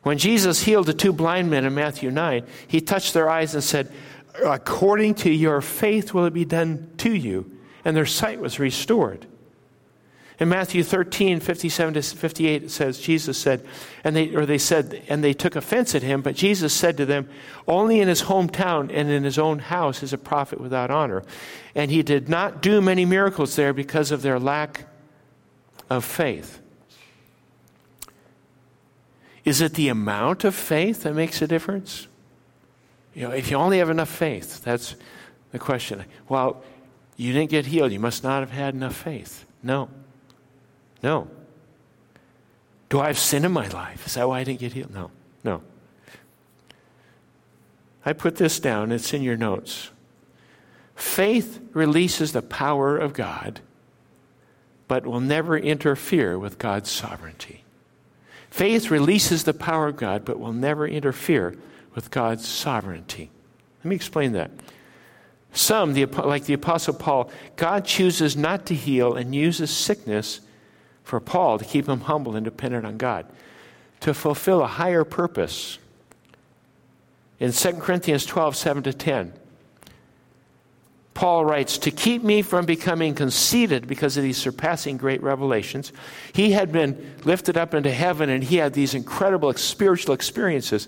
When 0.03 0.17
Jesus 0.17 0.63
healed 0.63 0.85
the 0.85 0.93
two 0.93 1.11
blind 1.11 1.49
men 1.49 1.65
in 1.65 1.73
Matthew 1.73 2.11
9, 2.11 2.45
he 2.67 2.79
touched 2.79 3.13
their 3.13 3.29
eyes 3.29 3.53
and 3.53 3.63
said, 3.63 3.91
According 4.43 5.15
to 5.15 5.31
your 5.31 5.61
faith 5.61 6.13
will 6.13 6.25
it 6.25 6.33
be 6.33 6.45
done 6.45 6.91
to 6.97 7.13
you. 7.13 7.57
And 7.83 7.95
their 7.95 8.05
sight 8.05 8.39
was 8.39 8.59
restored. 8.59 9.25
In 10.39 10.47
Matthew 10.47 10.83
13, 10.83 11.41
57 11.41 11.93
to 11.95 12.01
58, 12.01 12.63
it 12.63 12.71
says, 12.71 12.99
Jesus 12.99 13.37
said, 13.37 13.65
and 14.05 14.15
they, 14.15 14.33
or 14.33 14.45
they 14.45 14.57
said, 14.57 15.03
and 15.09 15.21
they 15.21 15.33
took 15.33 15.57
offense 15.57 15.93
at 15.95 16.01
him, 16.01 16.21
but 16.21 16.35
Jesus 16.35 16.73
said 16.73 16.95
to 16.97 17.05
them, 17.05 17.27
Only 17.67 17.99
in 17.99 18.07
his 18.07 18.23
hometown 18.23 18.89
and 18.93 19.09
in 19.09 19.25
his 19.25 19.37
own 19.37 19.59
house 19.59 20.01
is 20.01 20.13
a 20.13 20.17
prophet 20.17 20.61
without 20.61 20.91
honor. 20.91 21.23
And 21.75 21.91
he 21.91 22.03
did 22.03 22.29
not 22.29 22.61
do 22.61 22.79
many 22.79 23.03
miracles 23.03 23.57
there 23.57 23.73
because 23.73 24.11
of 24.11 24.21
their 24.21 24.39
lack 24.39 24.85
of 25.89 26.05
faith. 26.05 26.61
Is 29.43 29.59
it 29.59 29.73
the 29.73 29.89
amount 29.89 30.45
of 30.45 30.55
faith 30.55 31.03
that 31.03 31.15
makes 31.15 31.41
a 31.41 31.47
difference? 31.47 32.07
You 33.13 33.23
know, 33.23 33.31
if 33.31 33.51
you 33.51 33.57
only 33.57 33.79
have 33.79 33.89
enough 33.89 34.09
faith, 34.09 34.63
that's 34.63 34.95
the 35.51 35.59
question. 35.59 36.05
Well, 36.29 36.63
you 37.17 37.33
didn't 37.33 37.49
get 37.49 37.65
healed. 37.65 37.91
You 37.91 37.99
must 37.99 38.23
not 38.23 38.39
have 38.39 38.51
had 38.51 38.73
enough 38.73 38.95
faith. 38.95 39.45
No. 39.61 39.89
No. 41.01 41.27
Do 42.89 42.99
I 42.99 43.07
have 43.07 43.19
sin 43.19 43.45
in 43.45 43.51
my 43.51 43.67
life? 43.67 44.05
Is 44.07 44.15
that 44.15 44.27
why 44.27 44.39
I 44.39 44.43
didn't 44.43 44.59
get 44.59 44.73
healed? 44.73 44.93
No. 44.93 45.11
No. 45.43 45.61
I 48.05 48.13
put 48.13 48.37
this 48.37 48.59
down, 48.59 48.91
it's 48.91 49.13
in 49.13 49.21
your 49.21 49.37
notes. 49.37 49.91
Faith 50.95 51.59
releases 51.73 52.31
the 52.31 52.41
power 52.41 52.97
of 52.97 53.13
God, 53.13 53.61
but 54.87 55.05
will 55.05 55.19
never 55.19 55.57
interfere 55.57 56.37
with 56.37 56.57
God's 56.57 56.89
sovereignty. 56.89 57.63
Faith 58.49 58.89
releases 58.89 59.43
the 59.43 59.53
power 59.53 59.87
of 59.87 59.97
God, 59.97 60.25
but 60.25 60.39
will 60.39 60.53
never 60.53 60.87
interfere 60.87 61.55
with 61.93 62.09
God's 62.09 62.47
sovereignty. 62.47 63.29
Let 63.79 63.89
me 63.89 63.95
explain 63.95 64.33
that. 64.33 64.51
Some, 65.51 65.93
like 65.93 66.45
the 66.45 66.53
Apostle 66.53 66.93
Paul, 66.93 67.31
God 67.55 67.85
chooses 67.85 68.35
not 68.35 68.65
to 68.67 68.75
heal 68.75 69.15
and 69.15 69.33
uses 69.33 69.71
sickness 69.71 70.41
for 71.09 71.19
Paul 71.19 71.57
to 71.57 71.65
keep 71.65 71.89
him 71.89 72.01
humble 72.01 72.35
and 72.35 72.45
dependent 72.45 72.85
on 72.85 72.97
God, 72.97 73.25
to 74.01 74.13
fulfill 74.13 74.61
a 74.61 74.67
higher 74.67 75.03
purpose. 75.03 75.79
In 77.39 77.51
2 77.51 77.73
Corinthians 77.73 78.25
12, 78.27 78.55
7 78.55 78.83
to 78.83 78.93
10, 78.93 79.33
Paul 81.15 81.43
writes, 81.43 81.79
to 81.79 81.91
keep 81.91 82.23
me 82.23 82.43
from 82.43 82.65
becoming 82.65 83.15
conceited 83.15 83.87
because 83.87 84.17
of 84.17 84.23
these 84.23 84.37
surpassing 84.37 84.97
great 84.97 85.21
revelations. 85.23 85.91
He 86.31 86.51
had 86.51 86.71
been 86.71 87.15
lifted 87.25 87.57
up 87.57 87.73
into 87.73 87.91
heaven 87.91 88.29
and 88.29 88.43
he 88.43 88.57
had 88.57 88.73
these 88.73 88.93
incredible 88.93 89.51
spiritual 89.53 90.13
experiences. 90.13 90.87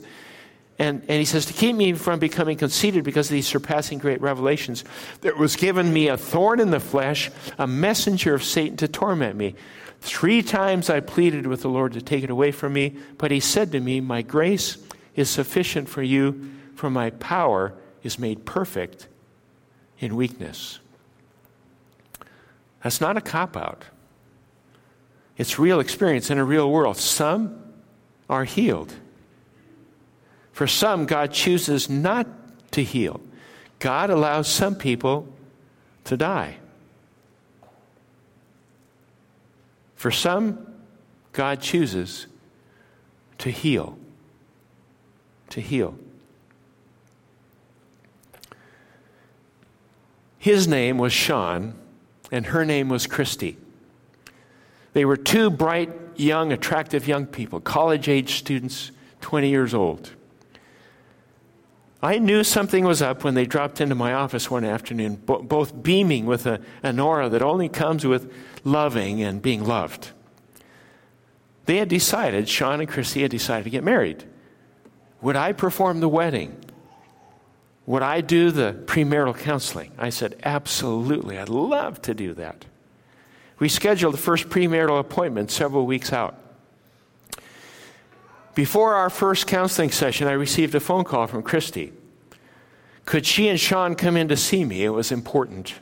And, 0.80 1.02
and 1.02 1.20
he 1.20 1.26
says, 1.26 1.48
to 1.48 1.54
keep 1.54 1.76
me 1.76 1.94
from 1.94 2.20
becoming 2.20 2.58
conceited 2.58 3.04
because 3.04 3.28
of 3.28 3.34
these 3.34 3.48
surpassing 3.48 3.98
great 3.98 4.22
revelations, 4.22 4.86
there 5.22 5.36
was 5.36 5.56
given 5.56 5.92
me 5.92 6.08
a 6.08 6.18
thorn 6.18 6.60
in 6.60 6.70
the 6.72 6.80
flesh, 6.80 7.30
a 7.58 7.68
messenger 7.68 8.34
of 8.34 8.44
Satan 8.44 8.78
to 8.78 8.88
torment 8.88 9.36
me. 9.36 9.56
Three 10.02 10.42
times 10.42 10.90
I 10.90 11.00
pleaded 11.00 11.46
with 11.46 11.62
the 11.62 11.70
Lord 11.70 11.94
to 11.94 12.02
take 12.02 12.24
it 12.24 12.32
away 12.32 12.52
from 12.52 12.74
me, 12.74 12.96
but 13.18 13.30
he 13.30 13.40
said 13.40 13.72
to 13.72 13.80
me, 13.80 14.02
My 14.02 14.24
grace 14.24 14.78
is 15.16 15.30
sufficient 15.30 15.88
for 15.88 16.02
you, 16.02 16.52
for 16.76 16.90
my 16.90 17.12
power 17.12 17.74
is 18.02 18.18
made 18.18 18.44
perfect 18.44 19.08
in 20.00 20.16
weakness. 20.16 20.80
That's 22.84 23.00
not 23.00 23.16
a 23.16 23.22
cop 23.22 23.56
out. 23.56 23.86
It's 25.38 25.60
real 25.60 25.80
experience 25.80 26.32
in 26.32 26.40
a 26.40 26.44
real 26.44 26.70
world. 26.70 26.98
Some 26.98 27.62
are 28.28 28.44
healed. 28.44 28.94
For 30.52 30.66
some, 30.66 31.06
God 31.06 31.32
chooses 31.32 31.90
not 31.90 32.28
to 32.72 32.84
heal. 32.84 33.22
God 33.78 34.10
allows 34.10 34.48
some 34.48 34.76
people 34.76 35.28
to 36.06 36.18
die. 36.18 36.58
For 40.02 40.10
some, 40.10 40.58
God 41.32 41.62
chooses 41.62 42.26
to 43.38 43.52
heal. 43.52 44.00
To 45.52 45.62
heal. 45.62 45.96
His 50.40 50.68
name 50.68 50.98
was 50.98 51.14
Sean, 51.14 51.76
and 52.32 52.48
her 52.48 52.66
name 52.66 52.90
was 52.90 53.06
Christy. 53.06 53.58
They 54.94 55.06
were 55.06 55.18
two 55.18 55.52
bright, 55.52 55.92
young, 56.16 56.52
attractive 56.52 57.08
young 57.08 57.28
people, 57.28 57.60
college 57.60 58.10
age 58.10 58.40
students, 58.40 58.90
20 59.22 59.50
years 59.50 59.76
old. 59.76 60.10
I 62.02 62.18
knew 62.18 62.44
something 62.44 62.86
was 62.86 63.04
up 63.04 63.24
when 63.24 63.36
they 63.36 63.46
dropped 63.46 63.80
into 63.80 63.94
my 63.94 64.14
office 64.14 64.50
one 64.50 64.66
afternoon, 64.66 65.18
bo- 65.18 65.44
both 65.44 65.84
beaming 65.84 66.26
with 66.26 66.48
a, 66.48 66.60
an 66.82 67.00
aura 67.00 67.30
that 67.30 67.44
only 67.44 67.70
comes 67.70 68.04
with 68.04 68.34
loving 68.64 69.22
and 69.22 69.42
being 69.42 69.64
loved. 69.64 70.12
They 71.66 71.78
had 71.78 71.90
decided, 71.90 72.50
Sean 72.50 72.80
and 72.80 72.90
Christy 72.90 73.22
had 73.22 73.32
decided 73.32 73.66
to 73.66 73.70
get 73.70 73.84
married. 73.84 74.24
Would 75.22 75.36
I 75.36 75.54
perform 75.54 76.00
the 76.00 76.10
wedding? 76.10 76.58
Would 77.86 78.04
I 78.04 78.22
do 78.22 78.52
the 78.52 78.74
premarital 78.86 79.38
counseling? 79.38 79.92
I 79.98 80.10
said, 80.10 80.40
Absolutely. 80.44 81.38
I'd 81.38 81.50
love 81.50 82.02
to 82.04 82.14
do 82.14 82.34
that. 82.36 82.66
We 83.60 83.70
scheduled 83.70 84.14
the 84.14 84.20
first 84.20 84.50
premarital 84.50 85.00
appointment 85.00 85.52
several 85.52 85.86
weeks 85.86 86.12
out. 86.12 86.38
Before 88.56 88.96
our 88.96 89.10
first 89.10 89.48
counseling 89.48 89.92
session, 89.92 90.28
I 90.28 90.32
received 90.32 90.76
a 90.76 90.80
phone 90.80 91.04
call 91.04 91.28
from 91.28 91.44
Christy. 91.44 91.94
Could 93.06 93.26
she 93.26 93.48
and 93.48 93.60
Sean 93.60 93.96
come 93.96 94.18
in 94.18 94.28
to 94.28 94.38
see 94.38 94.66
me? 94.66 94.84
It 94.84 94.90
was 94.90 95.12
important. 95.12 95.76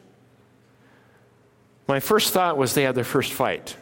My 1.90 2.00
first 2.00 2.34
thought 2.34 2.56
was 2.56 2.76
they 2.76 2.84
had 2.84 2.94
their 2.94 3.04
first 3.04 3.34
fight. 3.34 3.76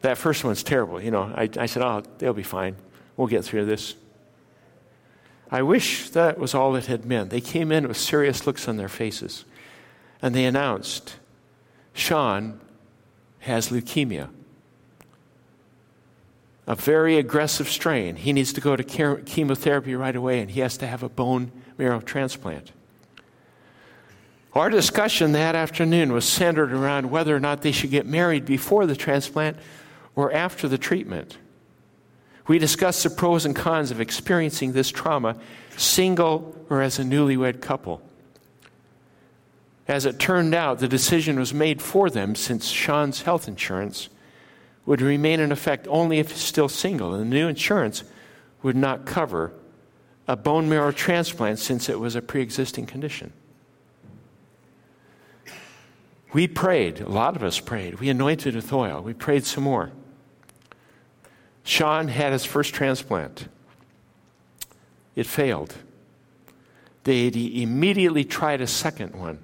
That 0.00 0.16
first 0.16 0.44
one's 0.44 0.62
terrible. 0.62 0.98
You 0.98 1.10
know, 1.10 1.30
I, 1.36 1.46
I 1.58 1.66
said, 1.66 1.82
oh, 1.82 2.02
they'll 2.16 2.32
be 2.32 2.42
fine. 2.42 2.74
We'll 3.18 3.28
get 3.28 3.44
through 3.44 3.66
this. 3.66 3.96
I 5.50 5.60
wish 5.60 6.08
that 6.10 6.38
was 6.38 6.54
all 6.54 6.74
it 6.76 6.86
had 6.86 7.04
meant. 7.04 7.28
They 7.28 7.42
came 7.42 7.70
in 7.70 7.86
with 7.86 7.98
serious 7.98 8.46
looks 8.46 8.66
on 8.66 8.78
their 8.78 8.88
faces, 8.88 9.44
and 10.22 10.34
they 10.34 10.46
announced, 10.46 11.16
Sean 11.92 12.58
has 13.40 13.68
leukemia. 13.68 14.30
A 16.66 16.74
very 16.74 17.18
aggressive 17.18 17.68
strain. 17.68 18.16
He 18.16 18.32
needs 18.32 18.54
to 18.54 18.60
go 18.62 18.74
to 18.74 19.20
chemotherapy 19.24 19.94
right 19.94 20.16
away, 20.16 20.40
and 20.40 20.50
he 20.50 20.60
has 20.60 20.78
to 20.78 20.86
have 20.86 21.02
a 21.02 21.10
bone 21.10 21.52
marrow 21.76 22.00
transplant. 22.00 22.72
Our 24.52 24.68
discussion 24.68 25.32
that 25.32 25.54
afternoon 25.54 26.12
was 26.12 26.24
centered 26.24 26.72
around 26.72 27.10
whether 27.10 27.34
or 27.34 27.40
not 27.40 27.62
they 27.62 27.70
should 27.70 27.90
get 27.90 28.06
married 28.06 28.44
before 28.44 28.86
the 28.86 28.96
transplant 28.96 29.56
or 30.16 30.32
after 30.32 30.66
the 30.66 30.78
treatment. 30.78 31.38
We 32.48 32.58
discussed 32.58 33.04
the 33.04 33.10
pros 33.10 33.44
and 33.44 33.54
cons 33.54 33.92
of 33.92 34.00
experiencing 34.00 34.72
this 34.72 34.90
trauma 34.90 35.36
single 35.76 36.56
or 36.68 36.82
as 36.82 36.98
a 36.98 37.04
newlywed 37.04 37.60
couple. 37.60 38.02
As 39.86 40.04
it 40.04 40.18
turned 40.18 40.54
out, 40.54 40.80
the 40.80 40.88
decision 40.88 41.38
was 41.38 41.54
made 41.54 41.80
for 41.80 42.10
them 42.10 42.34
since 42.34 42.68
Sean's 42.68 43.22
health 43.22 43.46
insurance 43.46 44.08
would 44.84 45.00
remain 45.00 45.38
in 45.38 45.52
effect 45.52 45.86
only 45.88 46.18
if 46.18 46.32
he's 46.32 46.40
still 46.40 46.68
single, 46.68 47.14
and 47.14 47.30
the 47.30 47.34
new 47.36 47.46
insurance 47.46 48.02
would 48.62 48.76
not 48.76 49.06
cover 49.06 49.52
a 50.26 50.36
bone 50.36 50.68
marrow 50.68 50.90
transplant 50.90 51.58
since 51.58 51.88
it 51.88 52.00
was 52.00 52.16
a 52.16 52.22
pre 52.22 52.42
existing 52.42 52.86
condition. 52.86 53.32
We 56.32 56.46
prayed, 56.46 57.00
a 57.00 57.08
lot 57.08 57.34
of 57.34 57.42
us 57.42 57.58
prayed. 57.58 57.98
We 57.98 58.08
anointed 58.08 58.54
with 58.54 58.72
oil. 58.72 59.02
We 59.02 59.14
prayed 59.14 59.44
some 59.44 59.64
more. 59.64 59.90
Sean 61.64 62.08
had 62.08 62.32
his 62.32 62.44
first 62.44 62.72
transplant. 62.72 63.48
It 65.16 65.26
failed. 65.26 65.74
They 67.04 67.30
immediately 67.62 68.24
tried 68.24 68.60
a 68.60 68.66
second 68.66 69.16
one. 69.16 69.40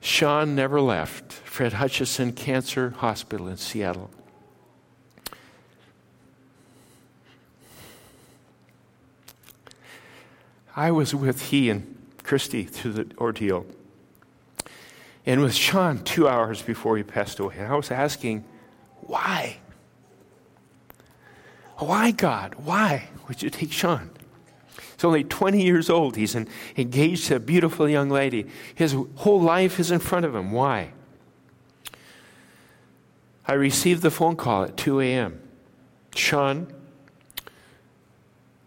Sean 0.00 0.54
never 0.54 0.80
left 0.80 1.32
Fred 1.32 1.74
Hutchinson 1.74 2.32
Cancer 2.32 2.90
Hospital 2.90 3.48
in 3.48 3.56
Seattle. 3.56 4.10
I 10.76 10.90
was 10.90 11.14
with 11.14 11.48
he 11.50 11.70
and 11.70 11.96
Christy 12.22 12.64
through 12.64 12.92
the 12.92 13.06
ordeal 13.18 13.66
and 15.26 15.42
with 15.42 15.54
Sean 15.54 15.98
two 16.04 16.28
hours 16.28 16.62
before 16.62 16.96
he 16.96 17.02
passed 17.02 17.40
away. 17.40 17.56
And 17.58 17.66
I 17.66 17.74
was 17.74 17.90
asking, 17.90 18.44
why? 19.02 19.58
Why, 21.78 22.12
God? 22.12 22.54
Why 22.54 23.08
would 23.26 23.42
you 23.42 23.50
take 23.50 23.72
Sean? 23.72 24.10
He's 24.94 25.04
only 25.04 25.24
20 25.24 25.62
years 25.62 25.90
old. 25.90 26.16
He's 26.16 26.34
engaged 26.76 27.26
to 27.26 27.36
a 27.36 27.40
beautiful 27.40 27.88
young 27.88 28.08
lady. 28.08 28.46
His 28.74 28.96
whole 29.16 29.40
life 29.40 29.78
is 29.78 29.90
in 29.90 29.98
front 29.98 30.24
of 30.24 30.34
him. 30.34 30.52
Why? 30.52 30.92
I 33.46 33.52
received 33.52 34.02
the 34.02 34.10
phone 34.10 34.36
call 34.36 34.64
at 34.64 34.76
2 34.76 35.00
a.m. 35.00 35.40
Sean 36.14 36.72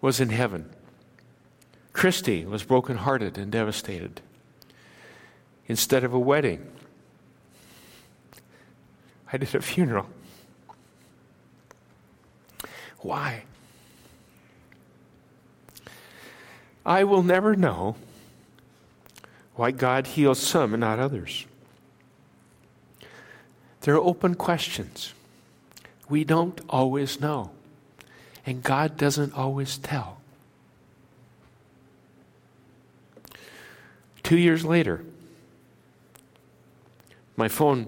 was 0.02 0.20
in 0.20 0.30
heaven. 0.30 0.70
Christy 1.94 2.46
was 2.46 2.64
brokenhearted 2.64 3.38
and 3.38 3.52
devastated 3.52 4.22
instead 5.70 6.04
of 6.04 6.14
a 6.14 6.20
wedding. 6.20 6.68
I 9.32 9.38
did 9.38 9.54
a 9.56 9.62
funeral. 9.62 10.08
Why? 12.98 13.44
I 16.86 17.04
will 17.04 17.24
never 17.24 17.56
know 17.56 17.96
why 19.56 19.72
God 19.72 20.08
heals 20.08 20.40
some 20.40 20.74
and 20.74 20.82
not 20.82 21.00
others. 21.00 21.46
There 23.82 23.94
are 23.94 24.02
open 24.02 24.36
questions. 24.36 25.14
We 26.10 26.24
don't 26.24 26.60
always 26.68 27.22
know. 27.22 27.52
And 28.46 28.64
God 28.64 28.98
doesn't 28.98 29.34
always 29.34 29.78
tell. 29.78 30.18
Two 34.24 34.38
years 34.38 34.66
later, 34.66 35.04
my 37.40 37.48
phone 37.48 37.88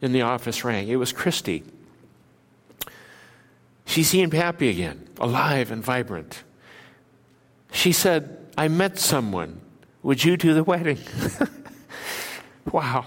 in 0.00 0.12
the 0.12 0.22
office 0.22 0.62
rang. 0.62 0.86
It 0.86 0.96
was 0.96 1.12
Christy. 1.12 1.64
She 3.86 4.04
seemed 4.04 4.34
happy 4.34 4.68
again, 4.68 5.08
alive 5.18 5.72
and 5.72 5.82
vibrant. 5.82 6.44
She 7.72 7.90
said, 7.90 8.36
I 8.56 8.68
met 8.68 8.98
someone. 8.98 9.60
Would 10.02 10.22
you 10.22 10.36
do 10.36 10.54
the 10.54 10.62
wedding? 10.62 10.98
wow. 12.72 13.06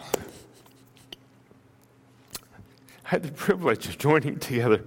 I 3.06 3.10
had 3.10 3.24
the 3.24 3.32
privilege 3.32 3.88
of 3.88 3.98
joining 3.98 4.40
together 4.40 4.84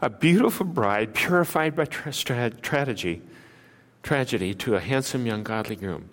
a 0.00 0.10
beautiful 0.10 0.66
bride 0.66 1.14
purified 1.14 1.74
by 1.74 1.86
tra- 1.86 2.12
tra- 2.12 2.50
tragedy, 2.50 3.22
tragedy 4.02 4.54
to 4.54 4.76
a 4.76 4.80
handsome 4.80 5.26
young 5.26 5.42
godly 5.42 5.76
groom. 5.76 6.10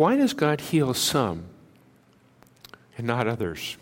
Why 0.00 0.16
does 0.16 0.32
God 0.32 0.62
heal 0.62 0.94
some 0.94 1.44
and 2.96 3.06
not 3.06 3.26
others? 3.26 3.76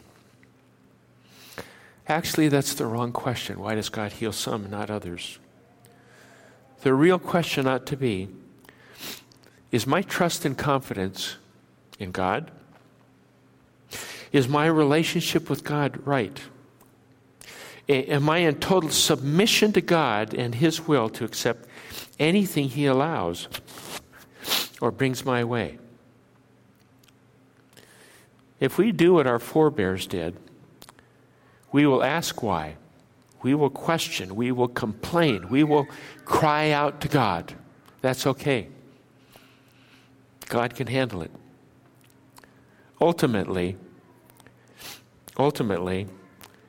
Actually, 2.09 2.49
that's 2.49 2.75
the 2.75 2.87
wrong 2.87 3.13
question. 3.13 3.61
Why 3.61 3.77
does 3.77 3.89
God 3.89 4.11
heal 4.11 4.33
some 4.33 4.63
and 4.63 4.73
not 4.73 4.91
others? 4.91 5.39
The 6.81 6.93
real 6.93 7.21
question 7.21 7.69
ought 7.69 7.87
to 7.87 7.97
be 7.97 8.31
Is 9.71 9.87
my 9.87 10.03
trust 10.03 10.45
and 10.45 10.59
confidence 10.59 11.37
in 12.01 12.11
God? 12.11 12.51
Is 14.33 14.49
my 14.49 14.67
relationship 14.67 15.49
with 15.49 15.63
God 15.63 16.05
right? 16.05 16.41
Am 17.89 18.29
I 18.29 18.39
in 18.39 18.57
total 18.57 18.91
submission 18.91 19.73
to 19.75 19.81
God 19.81 20.35
and 20.35 20.57
His 20.57 20.89
will 20.89 21.09
to 21.11 21.25
accept 21.25 21.69
anything 22.19 22.71
He 22.71 22.87
allows 22.87 23.47
or 24.81 24.91
brings 24.91 25.25
my 25.25 25.45
way? 25.45 25.79
If 28.61 28.79
we 28.79 28.93
do 28.93 29.15
what 29.15 29.27
our 29.27 29.39
forebears 29.39 30.07
did, 30.07 30.37
we 31.71 31.87
will 31.87 32.03
ask 32.03 32.43
why. 32.43 32.77
We 33.43 33.55
will 33.55 33.71
question. 33.71 34.35
We 34.35 34.51
will 34.51 34.69
complain. 34.69 35.49
We 35.49 35.63
will 35.63 35.87
cry 36.25 36.71
out 36.71 37.01
to 37.03 37.09
God. 37.09 37.55
That's 38.01 38.27
okay. 38.27 38.69
God 40.49 40.75
can 40.75 40.89
handle 40.89 41.23
it. 41.23 41.31
Ultimately, 43.01 43.77
ultimately, 45.39 46.09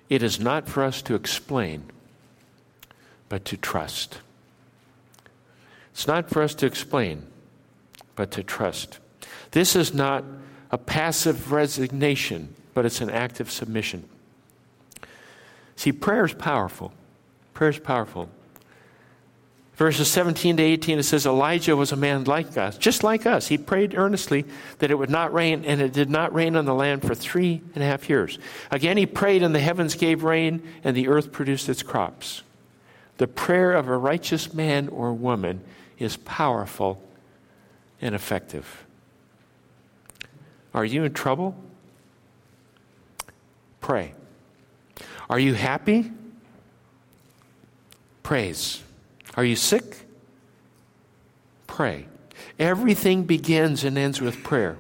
it 0.09 0.21
is 0.21 0.39
not 0.39 0.67
for 0.67 0.83
us 0.83 1.01
to 1.03 1.15
explain, 1.15 1.85
but 3.29 3.45
to 3.45 3.57
trust. 3.57 4.19
It's 5.91 6.07
not 6.07 6.29
for 6.29 6.43
us 6.43 6.53
to 6.55 6.65
explain, 6.65 7.25
but 8.15 8.31
to 8.31 8.43
trust. 8.43 8.99
This 9.51 9.75
is 9.75 9.93
not 9.93 10.23
a 10.71 10.77
passive 10.77 11.51
resignation, 11.51 12.53
but 12.73 12.85
it's 12.85 13.01
an 13.01 13.09
active 13.09 13.49
submission. 13.51 14.07
See, 15.75 15.91
prayer 15.91 16.25
is 16.25 16.33
powerful. 16.33 16.93
Prayer 17.53 17.69
is 17.69 17.79
powerful. 17.79 18.29
Verses 19.79 20.09
17 20.09 20.57
to 20.57 20.63
18, 20.63 20.99
it 20.99 21.03
says, 21.03 21.25
Elijah 21.25 21.73
was 21.73 21.93
a 21.93 21.95
man 21.95 22.25
like 22.25 22.57
us, 22.57 22.77
just 22.77 23.01
like 23.01 23.25
us. 23.25 23.47
He 23.47 23.57
prayed 23.57 23.95
earnestly 23.95 24.43
that 24.79 24.91
it 24.91 24.95
would 24.95 25.09
not 25.09 25.33
rain, 25.33 25.63
and 25.63 25.79
it 25.79 25.93
did 25.93 26.09
not 26.09 26.33
rain 26.33 26.57
on 26.57 26.65
the 26.65 26.73
land 26.73 27.01
for 27.01 27.15
three 27.15 27.61
and 27.73 27.81
a 27.81 27.87
half 27.87 28.09
years. 28.09 28.39
Again, 28.71 28.97
he 28.97 29.05
prayed, 29.05 29.41
and 29.41 29.55
the 29.55 29.61
heavens 29.61 29.95
gave 29.95 30.25
rain, 30.25 30.61
and 30.83 30.97
the 30.97 31.07
earth 31.07 31.31
produced 31.31 31.69
its 31.69 31.81
crops. 31.81 32.43
The 33.19 33.27
prayer 33.27 33.71
of 33.71 33.87
a 33.87 33.95
righteous 33.95 34.53
man 34.53 34.89
or 34.89 35.13
woman 35.13 35.61
is 35.97 36.17
powerful 36.17 37.01
and 38.01 38.13
effective. 38.13 38.85
Are 40.73 40.85
you 40.85 41.03
in 41.03 41.13
trouble? 41.13 41.55
Pray. 43.81 44.13
Are 45.29 45.39
you 45.39 45.53
happy? 45.53 46.11
Praise. 48.23 48.83
Are 49.35 49.43
you 49.43 49.55
sick? 49.55 50.05
Pray. 51.67 52.07
Everything 52.57 53.23
begins 53.23 53.83
and 53.83 53.97
ends 53.97 54.21
with 54.21 54.43
prayer. 54.43 54.77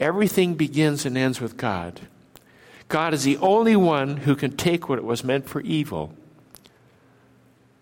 Everything 0.00 0.54
begins 0.54 1.04
and 1.04 1.16
ends 1.16 1.40
with 1.40 1.56
God. 1.56 2.00
God 2.88 3.12
is 3.12 3.24
the 3.24 3.36
only 3.38 3.76
one 3.76 4.18
who 4.18 4.34
can 4.34 4.56
take 4.56 4.88
what 4.88 5.02
was 5.04 5.22
meant 5.22 5.48
for 5.48 5.60
evil 5.60 6.14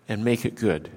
and 0.09 0.23
make 0.23 0.45
it 0.45 0.55
good. 0.55 0.89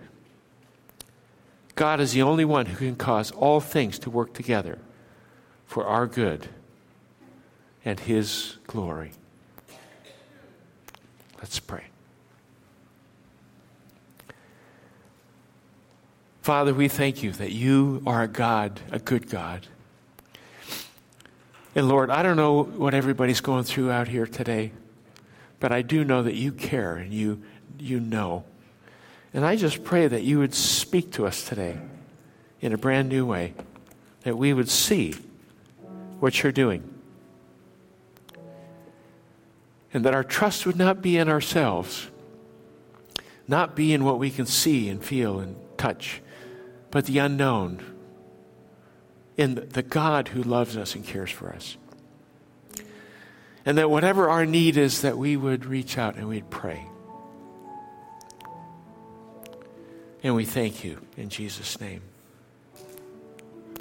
God 1.77 2.01
is 2.01 2.13
the 2.13 2.23
only 2.23 2.45
one 2.45 2.67
who 2.67 2.77
can 2.77 2.97
cause 2.97 3.31
all 3.31 3.61
things 3.61 3.99
to 4.01 4.11
work 4.11 4.35
together 4.35 4.79
for 5.71 5.87
our 5.87 6.09
good 6.09 6.49
and 7.85 8.01
His 8.01 8.57
glory. 8.67 9.13
Let's 11.39 11.61
pray. 11.61 11.85
Father, 16.43 16.75
we 16.75 16.89
thank 16.89 17.23
you 17.23 17.31
that 17.31 17.53
you 17.53 18.03
are 18.05 18.25
a 18.25 18.27
God, 18.27 18.81
a 18.91 18.99
good 18.99 19.31
God. 19.31 19.69
And 21.77 21.89
Lord, 21.89 22.11
I 22.11 22.25
don't 22.25 22.37
know 22.37 22.65
what 22.65 22.93
everybody's 22.93 23.41
going 23.41 23.63
through 23.63 23.93
out 23.93 24.09
here 24.09 24.27
today, 24.27 24.73
but 25.61 25.71
I 25.71 25.83
do 25.83 26.03
know 26.03 26.25
that 26.25 26.35
you 26.35 26.51
care 26.51 26.97
and 26.97 27.15
you, 27.15 27.43
you 27.79 28.01
know. 28.01 28.43
And 29.33 29.45
I 29.45 29.55
just 29.55 29.85
pray 29.85 30.09
that 30.09 30.25
you 30.25 30.41
would 30.41 30.53
speak 30.53 31.13
to 31.13 31.29
us 31.29 31.45
today 31.45 31.79
in 32.61 32.73
a 32.73 32.77
brand 32.77 33.09
new 33.09 33.25
way, 33.25 33.55
that 34.25 34.37
we 34.37 34.53
would 34.53 34.69
see 34.69 35.15
what 36.21 36.43
you're 36.43 36.53
doing. 36.53 36.95
And 39.93 40.05
that 40.05 40.15
our 40.15 40.23
trust 40.23 40.67
would 40.67 40.77
not 40.77 41.03
be 41.03 41.17
in 41.17 41.29
ourselves, 41.29 42.09
not 43.49 43.75
be 43.75 43.93
in 43.93 44.05
what 44.05 44.19
we 44.19 44.31
can 44.31 44.47
see 44.47 44.89
and 44.89 45.05
feel 45.05 45.41
and 45.41 45.57
touch, 45.77 46.23
but 46.91 47.07
the 47.07 47.19
unknown, 47.19 47.85
in 49.37 49.55
the 49.55 49.83
God 49.83 50.29
who 50.29 50.43
loves 50.43 50.77
us 50.77 50.95
and 50.95 51.05
cares 51.05 51.31
for 51.31 51.51
us. 51.51 51.77
And 53.65 53.79
that 53.79 53.91
whatever 53.91 54.29
our 54.29 54.47
need 54.47 54.77
is, 54.77 55.03
that 55.03 55.19
we 55.19 55.37
would 55.37 55.65
reach 55.65 55.99
out 55.99 56.17
and 56.17 56.29
we'd 56.29 56.51
pray. 56.51 56.87
And 60.23 60.35
we 60.35 60.45
thank 60.45 60.85
you 60.85 61.01
in 61.17 61.31
Jesus' 61.31 61.81
name. 61.81 62.03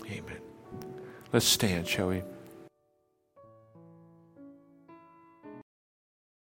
Amen. 0.05 0.38
Let's 1.31 1.45
stand, 1.45 1.87
shall 1.87 2.07
we? 2.07 2.23